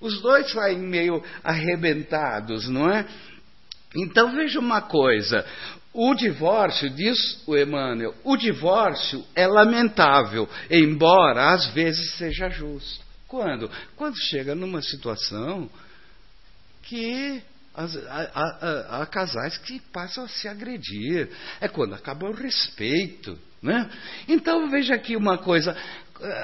Os 0.00 0.20
dois 0.20 0.50
saem 0.50 0.78
meio 0.78 1.22
arrebentados, 1.42 2.68
não 2.68 2.90
é? 2.90 3.06
Então 3.94 4.34
veja 4.34 4.58
uma 4.58 4.82
coisa: 4.82 5.46
o 5.94 6.14
divórcio, 6.14 6.90
diz 6.90 7.42
o 7.46 7.56
Emmanuel, 7.56 8.14
o 8.22 8.36
divórcio 8.36 9.24
é 9.34 9.46
lamentável, 9.46 10.48
embora 10.70 11.54
às 11.54 11.68
vezes 11.68 12.16
seja 12.16 12.50
justo. 12.50 13.04
Quando? 13.26 13.70
Quando 13.96 14.16
chega 14.18 14.54
numa 14.54 14.82
situação 14.82 15.70
que 16.82 17.42
há 18.88 19.06
casais 19.06 19.58
que 19.58 19.80
passam 19.92 20.24
a 20.24 20.28
se 20.28 20.48
agredir. 20.48 21.28
É 21.60 21.68
quando 21.68 21.94
acaba 21.94 22.28
o 22.28 22.32
respeito. 22.32 23.38
Né? 23.62 23.90
Então 24.28 24.68
veja 24.70 24.94
aqui 24.94 25.16
uma 25.16 25.38
coisa: 25.38 25.76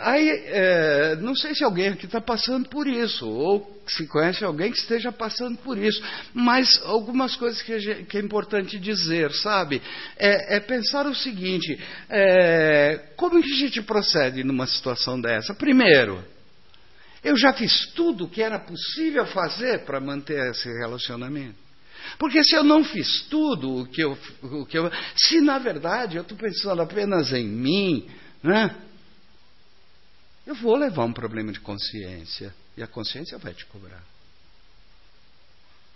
Aí, 0.03 0.29
é, 0.47 1.16
não 1.16 1.35
sei 1.35 1.55
se 1.55 1.64
alguém 1.64 1.88
aqui 1.88 2.05
está 2.05 2.21
passando 2.21 2.68
por 2.68 2.87
isso, 2.87 3.27
ou 3.27 3.83
se 3.87 4.07
conhece 4.07 4.45
alguém 4.45 4.71
que 4.71 4.77
esteja 4.77 5.11
passando 5.11 5.57
por 5.59 5.79
isso, 5.79 6.03
mas 6.35 6.68
algumas 6.85 7.37
coisas 7.37 7.62
que, 7.62 8.05
que 8.05 8.18
é 8.18 8.21
importante 8.21 8.79
dizer, 8.79 9.33
sabe? 9.33 9.81
É, 10.18 10.57
é 10.57 10.61
pensar 10.61 11.07
o 11.07 11.14
seguinte: 11.14 11.79
é, 12.11 13.12
como 13.16 13.42
que 13.42 13.53
a 13.53 13.57
gente 13.57 13.81
procede 13.83 14.45
numa 14.45 14.66
situação 14.66 15.18
dessa? 15.21 15.55
Primeiro, 15.55 16.23
eu 17.23 17.37
já 17.37 17.53
fiz 17.53 17.87
tudo 17.95 18.25
o 18.25 18.29
que 18.29 18.43
era 18.43 18.59
possível 18.59 19.27
fazer 19.27 19.85
para 19.85 20.01
manter 20.01 20.51
esse 20.51 20.69
relacionamento. 20.69 21.57
Porque 22.19 22.43
se 22.43 22.57
eu 22.57 22.65
não 22.65 22.83
fiz 22.83 23.23
tudo 23.31 23.83
o 23.83 23.87
que 23.87 24.03
eu. 24.03 24.19
O 24.43 24.67
que 24.67 24.77
eu 24.77 24.91
se 25.17 25.41
na 25.41 25.59
verdade 25.59 26.17
eu 26.17 26.23
estou 26.23 26.37
pensando 26.37 26.83
apenas 26.83 27.33
em 27.33 27.47
mim, 27.47 28.11
né? 28.43 28.77
eu 30.47 30.55
vou 30.57 30.77
levar 30.77 31.05
um 31.05 31.13
problema 31.13 31.53
de 31.53 31.61
consciência. 31.61 32.53
E 32.77 32.83
a 32.83 32.87
consciência 32.87 33.39
vai 33.39 33.55
te 33.55 33.65
cobrar. 33.67 34.03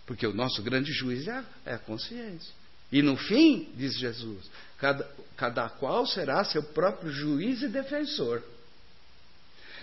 Porque 0.06 0.26
o 0.26 0.32
nosso 0.32 0.62
grande 0.62 0.92
juiz 0.92 1.26
é, 1.26 1.44
é 1.64 1.74
a 1.74 1.78
consciência. 1.78 2.54
E 2.92 3.02
no 3.02 3.16
fim, 3.16 3.72
diz 3.74 3.98
Jesus, 3.98 4.48
cada, 4.78 5.10
cada 5.36 5.68
qual 5.70 6.06
será 6.06 6.44
seu 6.44 6.62
próprio 6.62 7.10
juiz 7.10 7.62
e 7.62 7.68
defensor. 7.68 8.42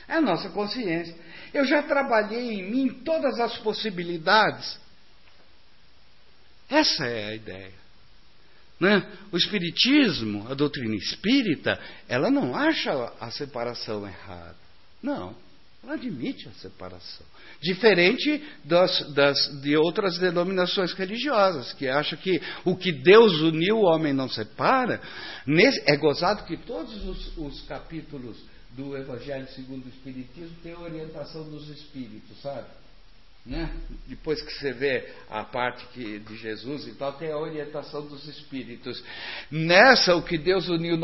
É 0.08 0.13
a 0.16 0.22
nossa 0.22 0.50
consciência. 0.50 1.16
Eu 1.54 1.66
já 1.66 1.84
trabalhei 1.84 2.54
em 2.54 2.72
mim 2.72 2.89
todas 3.04 3.39
as 3.39 3.58
possibilidades. 3.60 4.80
Essa 6.70 7.06
é 7.06 7.26
a 7.26 7.36
ideia. 7.36 7.84
Né? 8.80 9.06
O 9.32 9.38
Espiritismo, 9.38 10.50
a 10.50 10.54
doutrina 10.54 10.96
espírita, 10.96 11.80
ela 12.08 12.30
não 12.30 12.56
acha 12.56 12.92
a 13.20 13.32
separação 13.32 14.06
errada. 14.06 14.56
Não, 15.02 15.36
ela 15.84 15.94
admite 15.94 16.48
a 16.48 16.52
separação. 16.54 17.26
Diferente 17.62 18.42
das, 18.63 19.13
das, 19.13 19.62
de 19.62 19.78
outras 19.78 20.18
denominações 20.18 20.94
religiosas, 20.94 21.74
que 21.74 21.88
acham 21.88 22.18
que 22.18 22.42
o 22.66 22.76
que 22.76 22.92
Deus 22.92 23.39
uniu, 23.42 23.78
o 23.78 23.86
homem 23.86 24.12
não 24.12 24.28
separa. 24.28 25.02
Nesse, 25.46 25.82
é 25.86 25.96
gozado 25.96 26.46
que 26.46 26.58
todos 26.58 27.06
os, 27.06 27.38
os 27.38 27.62
capítulos 27.62 28.38
do 28.76 28.98
Evangelho 28.98 29.48
segundo 29.50 29.86
o 29.86 29.90
Espiritismo 29.90 30.56
têm 30.62 30.74
a 30.74 30.80
orientação 30.80 31.44
dos 31.50 31.70
espíritos, 31.70 32.42
sabe? 32.42 32.68
Né? 33.46 33.70
Depois 34.08 34.42
que 34.42 34.52
você 34.54 34.72
vê 34.72 35.10
a 35.30 35.44
parte 35.44 35.86
que, 35.88 36.20
de 36.20 36.36
Jesus 36.38 36.88
e 36.88 36.94
tal, 36.94 37.12
tem 37.14 37.30
a 37.30 37.38
orientação 37.38 38.06
dos 38.06 38.26
espíritos. 38.26 39.04
Nessa, 39.52 40.16
o 40.16 40.24
que 40.24 40.38
Deus 40.38 40.70
uniu, 40.70 40.98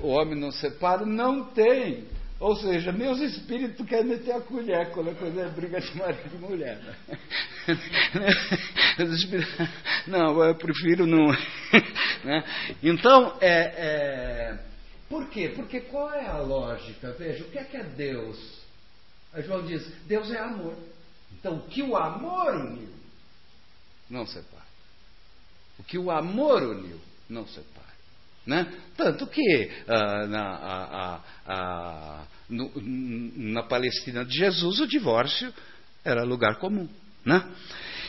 o 0.00 0.08
homem 0.08 0.38
não 0.38 0.50
separa, 0.50 1.04
não 1.04 1.44
tem. 1.44 2.06
Ou 2.40 2.56
seja, 2.56 2.90
meus 2.90 3.20
espíritos 3.20 3.86
querem 3.86 4.06
meter 4.06 4.32
a 4.32 4.40
colher 4.40 4.90
quando 4.90 5.10
a 5.10 5.14
coisa 5.14 5.42
é 5.42 5.48
briga 5.50 5.80
de 5.80 5.96
marido 5.96 6.34
e 6.34 6.38
mulher. 6.38 6.76
Né? 6.76 6.96
Não, 10.08 10.42
eu 10.42 10.54
prefiro 10.56 11.06
não. 11.06 11.28
Né? 12.24 12.44
Então, 12.80 13.36
é, 13.40 13.50
é, 13.76 14.58
por 15.12 15.28
quê? 15.28 15.50
Porque 15.54 15.78
qual 15.78 16.10
é 16.10 16.26
a 16.26 16.38
lógica? 16.38 17.12
Veja, 17.18 17.44
o 17.44 17.50
que 17.50 17.58
é 17.58 17.64
que 17.64 17.76
é 17.76 17.84
Deus? 17.84 18.38
Aí 19.34 19.42
João 19.42 19.62
diz: 19.66 19.86
Deus 20.06 20.30
é 20.30 20.38
amor. 20.38 20.74
Então, 21.38 21.56
o 21.56 21.68
que 21.68 21.82
o 21.82 21.94
amor 21.94 22.54
uniu, 22.54 22.88
não 24.08 24.26
separa. 24.26 24.64
O 25.78 25.84
que 25.84 25.98
o 25.98 26.10
amor 26.10 26.62
uniu, 26.62 26.98
não 27.28 27.46
separa. 27.46 27.92
Né? 28.46 28.72
Tanto 28.96 29.26
que 29.26 29.70
ah, 29.86 30.26
na, 30.26 30.54
a, 30.54 31.20
a, 31.46 32.24
no, 32.48 32.72
na 33.52 33.62
Palestina 33.64 34.24
de 34.24 34.34
Jesus 34.34 34.80
o 34.80 34.86
divórcio 34.86 35.52
era 36.02 36.24
lugar 36.24 36.58
comum. 36.58 36.88
Né? 37.22 37.46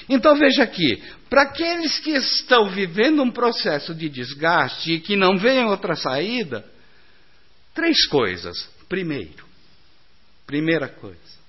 Então 0.07 0.35
veja 0.37 0.63
aqui, 0.63 1.03
para 1.29 1.43
aqueles 1.43 1.99
que 1.99 2.11
estão 2.11 2.69
vivendo 2.69 3.21
um 3.21 3.29
processo 3.29 3.93
de 3.93 4.07
desgaste 4.07 4.93
e 4.93 4.99
que 5.01 5.17
não 5.17 5.37
veem 5.37 5.65
outra 5.65 5.95
saída, 5.95 6.72
três 7.73 8.05
coisas. 8.07 8.69
Primeiro, 8.88 9.45
primeira 10.45 10.88
coisa, 10.88 11.43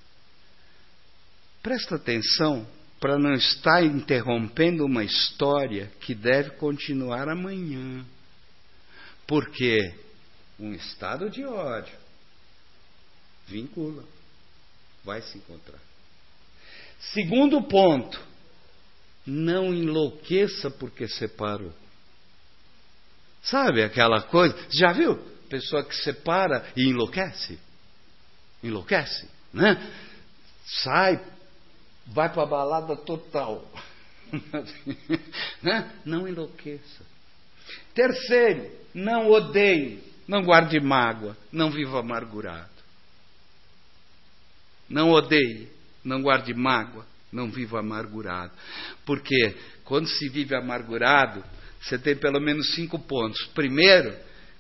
Presta 1.64 1.94
atenção 1.94 2.66
para 3.00 3.18
não 3.18 3.32
estar 3.32 3.82
interrompendo 3.82 4.84
uma 4.84 5.02
história 5.02 5.90
que 5.98 6.14
deve 6.14 6.50
continuar 6.50 7.26
amanhã. 7.26 8.04
Porque 9.26 9.94
um 10.60 10.74
estado 10.74 11.30
de 11.30 11.42
ódio 11.42 11.96
vincula, 13.46 14.04
vai 15.02 15.22
se 15.22 15.38
encontrar. 15.38 15.80
Segundo 17.14 17.62
ponto, 17.62 18.22
não 19.26 19.72
enlouqueça 19.72 20.70
porque 20.70 21.08
separou. 21.08 21.72
Sabe 23.42 23.82
aquela 23.82 24.20
coisa? 24.20 24.54
Já 24.70 24.92
viu? 24.92 25.18
Pessoa 25.48 25.84
que 25.84 25.94
separa 25.96 26.66
e 26.76 26.88
enlouquece? 26.88 27.58
Enlouquece, 28.62 29.28
né? 29.52 29.78
sai, 30.64 31.20
vai 32.06 32.32
para 32.32 32.42
a 32.42 32.46
balada 32.46 32.96
total. 32.96 33.70
né? 35.62 35.92
Não 36.04 36.26
enlouqueça. 36.26 37.04
Terceiro, 37.94 38.70
não 38.92 39.30
odeie, 39.30 40.02
não 40.26 40.42
guarde 40.42 40.80
mágoa, 40.80 41.36
não 41.52 41.70
viva 41.70 42.00
amargurado. 42.00 42.70
Não 44.88 45.10
odeie, 45.10 45.68
não 46.04 46.22
guarde 46.22 46.52
mágoa, 46.52 47.06
não 47.32 47.50
viva 47.50 47.80
amargurado. 47.80 48.52
Porque 49.06 49.56
quando 49.84 50.08
se 50.08 50.28
vive 50.28 50.56
amargurado, 50.56 51.44
você 51.80 51.98
tem 51.98 52.16
pelo 52.16 52.40
menos 52.40 52.74
cinco 52.74 52.98
pontos. 52.98 53.46
Primeiro, 53.54 54.14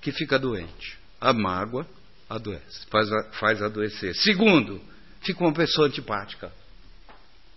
que 0.04 0.12
fica 0.12 0.38
doente. 0.38 0.98
A 1.18 1.32
mágoa 1.32 1.88
adoece, 2.28 2.86
faz, 2.90 3.08
faz 3.38 3.62
adoecer. 3.62 4.14
Segundo, 4.14 4.80
fica 5.22 5.42
uma 5.42 5.54
pessoa 5.54 5.88
antipática. 5.88 6.52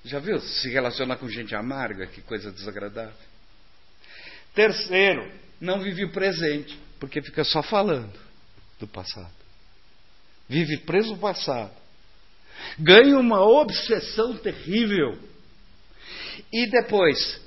Já 0.06 0.20
viu? 0.20 0.40
Se 0.40 0.70
relaciona 0.70 1.18
com 1.18 1.28
gente 1.28 1.54
amarga, 1.54 2.08
que 2.08 2.22
coisa 2.22 2.50
desagradável. 2.50 3.28
Terceiro, 4.56 5.30
não 5.60 5.82
vive 5.82 6.06
o 6.06 6.12
presente, 6.12 6.80
porque 7.02 7.22
fica 7.22 7.44
só 7.44 7.62
falando 7.62 8.18
do 8.80 8.88
passado. 8.88 9.36
Vive 10.48 10.78
preso 10.78 11.10
no 11.10 11.18
passado. 11.18 11.74
Ganha 12.80 13.20
uma 13.20 13.42
obsessão 13.42 14.38
terrível. 14.38 15.20
E 16.54 16.70
depois, 16.70 17.42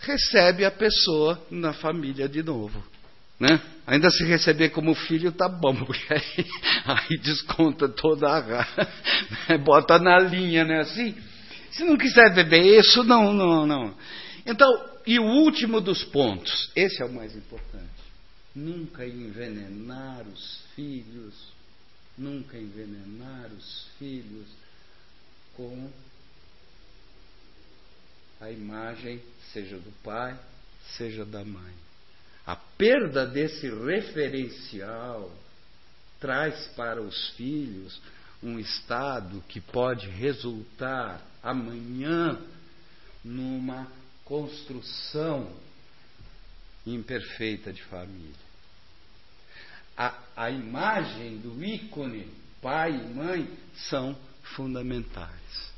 recebe 0.00 0.64
a 0.64 0.70
pessoa 0.72 1.40
na 1.48 1.72
família 1.72 2.28
de 2.28 2.42
novo. 2.42 2.82
Né? 3.40 3.58
Ainda 3.86 4.10
se 4.10 4.22
receber 4.24 4.68
como 4.68 4.94
filho 4.94 5.32
tá 5.32 5.48
bom, 5.48 5.74
porque 5.86 6.12
aí, 6.12 6.46
aí 6.84 7.18
desconta 7.18 7.88
toda 7.88 8.28
a 8.28 8.40
né? 9.48 9.58
bota 9.58 9.98
na 9.98 10.18
linha, 10.18 10.62
né? 10.64 10.80
Assim, 10.80 11.16
se 11.70 11.82
não 11.82 11.96
quiser 11.96 12.34
beber 12.34 12.78
isso, 12.78 13.02
não, 13.02 13.32
não, 13.32 13.66
não. 13.66 13.96
Então, 14.44 14.68
e 15.06 15.18
o 15.18 15.24
último 15.24 15.80
dos 15.80 16.04
pontos, 16.04 16.70
esse 16.76 17.02
é 17.02 17.04
o 17.06 17.12
mais 17.12 17.34
importante. 17.34 17.88
Nunca 18.54 19.06
envenenar 19.06 20.26
os 20.28 20.62
filhos, 20.74 21.34
nunca 22.18 22.58
envenenar 22.58 23.46
os 23.56 23.86
filhos 23.98 24.48
com 25.56 25.90
a 28.40 28.50
imagem, 28.50 29.20
seja 29.52 29.78
do 29.78 29.90
pai, 30.02 30.38
seja 30.96 31.24
da 31.24 31.44
mãe. 31.44 31.74
A 32.50 32.56
perda 32.56 33.24
desse 33.24 33.70
referencial 33.70 35.32
traz 36.18 36.66
para 36.74 37.00
os 37.00 37.28
filhos 37.36 38.02
um 38.42 38.58
estado 38.58 39.40
que 39.46 39.60
pode 39.60 40.08
resultar 40.08 41.24
amanhã 41.40 42.36
numa 43.24 43.86
construção 44.24 45.48
imperfeita 46.84 47.72
de 47.72 47.84
família. 47.84 48.34
A, 49.96 50.18
a 50.36 50.50
imagem 50.50 51.38
do 51.38 51.64
ícone 51.64 52.26
pai 52.60 52.90
e 52.90 53.14
mãe 53.14 53.48
são 53.88 54.18
fundamentais. 54.56 55.70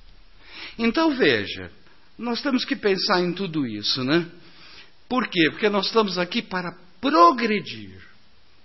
Então 0.78 1.14
veja, 1.14 1.70
nós 2.16 2.40
temos 2.40 2.64
que 2.64 2.76
pensar 2.76 3.20
em 3.20 3.34
tudo 3.34 3.66
isso, 3.66 4.02
né? 4.02 4.26
Por 5.12 5.28
quê? 5.28 5.50
Porque 5.50 5.68
nós 5.68 5.88
estamos 5.88 6.16
aqui 6.16 6.40
para 6.40 6.74
progredir. 6.98 8.00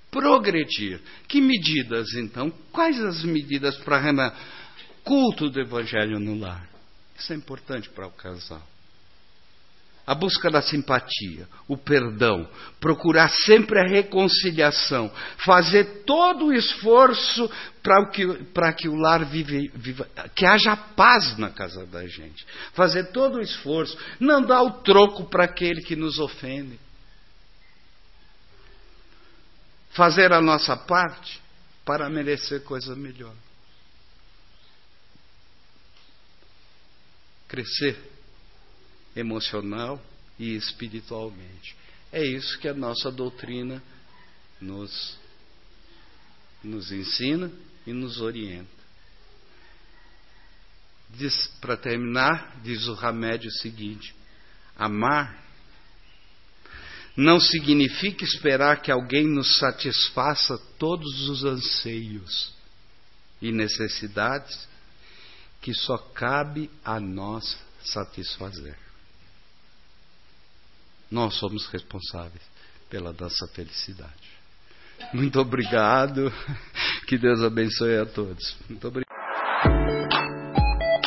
Progredir. 0.10 1.02
Que 1.28 1.42
medidas, 1.42 2.14
então? 2.14 2.50
Quais 2.72 2.98
as 3.02 3.22
medidas 3.26 3.76
para 3.80 3.98
culto 5.04 5.50
do 5.50 5.60
Evangelho 5.60 6.22
no 6.22 6.40
lar? 6.40 6.66
Isso 7.20 7.34
é 7.34 7.36
importante 7.36 7.90
para 7.90 8.08
o 8.08 8.12
casal. 8.12 8.66
A 10.08 10.16
busca 10.16 10.50
da 10.50 10.62
simpatia, 10.62 11.50
o 11.68 11.76
perdão, 11.78 12.50
procurar 12.80 13.30
sempre 13.30 13.78
a 13.78 13.86
reconciliação, 13.86 15.12
fazer 15.46 16.06
todo 16.06 16.46
o 16.46 16.54
esforço 16.54 17.52
para 17.84 18.10
que, 18.10 18.26
que 18.78 18.88
o 18.88 18.96
lar 18.96 19.26
vive, 19.26 19.70
viva, 19.76 20.08
que 20.34 20.46
haja 20.46 20.78
paz 20.78 21.38
na 21.38 21.50
casa 21.50 21.86
da 21.86 22.08
gente. 22.08 22.48
Fazer 22.74 23.12
todo 23.12 23.36
o 23.36 23.42
esforço, 23.42 23.98
não 24.18 24.42
dar 24.42 24.64
o 24.64 24.82
troco 24.82 25.26
para 25.26 25.44
aquele 25.44 25.82
que 25.82 25.96
nos 25.96 26.20
ofende. 26.20 26.80
Fazer 29.90 30.32
a 30.32 30.40
nossa 30.40 30.78
parte 30.78 31.42
para 31.84 32.10
merecer 32.10 32.64
coisa 32.64 32.96
melhor. 32.96 33.34
crescer 37.48 37.98
emocional 39.18 40.02
e 40.38 40.56
espiritualmente. 40.56 41.76
É 42.12 42.24
isso 42.24 42.58
que 42.60 42.68
a 42.68 42.74
nossa 42.74 43.12
doutrina 43.12 43.82
nos, 44.62 45.18
nos 46.64 46.92
ensina 46.92 47.52
e 47.86 47.92
nos 47.92 48.22
orienta. 48.22 48.78
Para 51.60 51.76
terminar, 51.78 52.60
diz 52.64 52.88
o 52.88 52.94
remédio 52.94 53.50
seguinte: 53.52 54.14
amar 54.76 55.46
não 57.16 57.40
significa 57.40 58.24
esperar 58.24 58.82
que 58.82 58.92
alguém 58.92 59.26
nos 59.26 59.58
satisfaça 59.58 60.56
todos 60.78 61.28
os 61.28 61.44
anseios 61.44 62.54
e 63.42 63.52
necessidades 63.52 64.68
que 65.60 65.74
só 65.74 65.98
cabe 65.98 66.70
a 66.86 67.00
nós 67.00 67.58
satisfazer. 67.84 68.87
Nós 71.10 71.36
somos 71.36 71.68
responsáveis 71.68 72.42
pela 72.90 73.14
nossa 73.14 73.48
felicidade. 73.54 74.38
Muito 75.14 75.40
obrigado. 75.40 76.32
Que 77.08 77.18
Deus 77.18 77.42
abençoe 77.42 77.98
a 77.98 78.06
todos. 78.06 78.58
Muito 78.70 78.86
obrigado. 78.86 79.08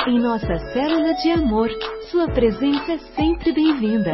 Em 0.06 0.18
nossa 0.18 0.58
célula 0.72 1.12
de 1.14 1.30
amor, 1.30 1.68
sua 2.10 2.26
presença 2.28 2.92
é 2.92 2.98
sempre 3.14 3.52
bem-vinda. 3.52 4.12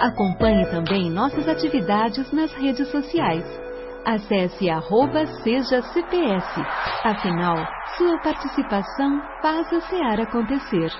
Acompanhe 0.00 0.64
também 0.70 1.10
nossas 1.10 1.46
atividades 1.46 2.32
nas 2.32 2.50
redes 2.52 2.88
sociais. 2.90 3.44
Acesse 4.06 4.70
arroba 4.70 5.26
seja 5.42 5.82
CPS. 5.82 6.48
Afinal, 7.04 7.56
sua 7.98 8.18
participação 8.22 9.20
faz 9.42 9.70
a 9.72 9.80
SEAR 9.82 10.20
acontecer. 10.20 10.90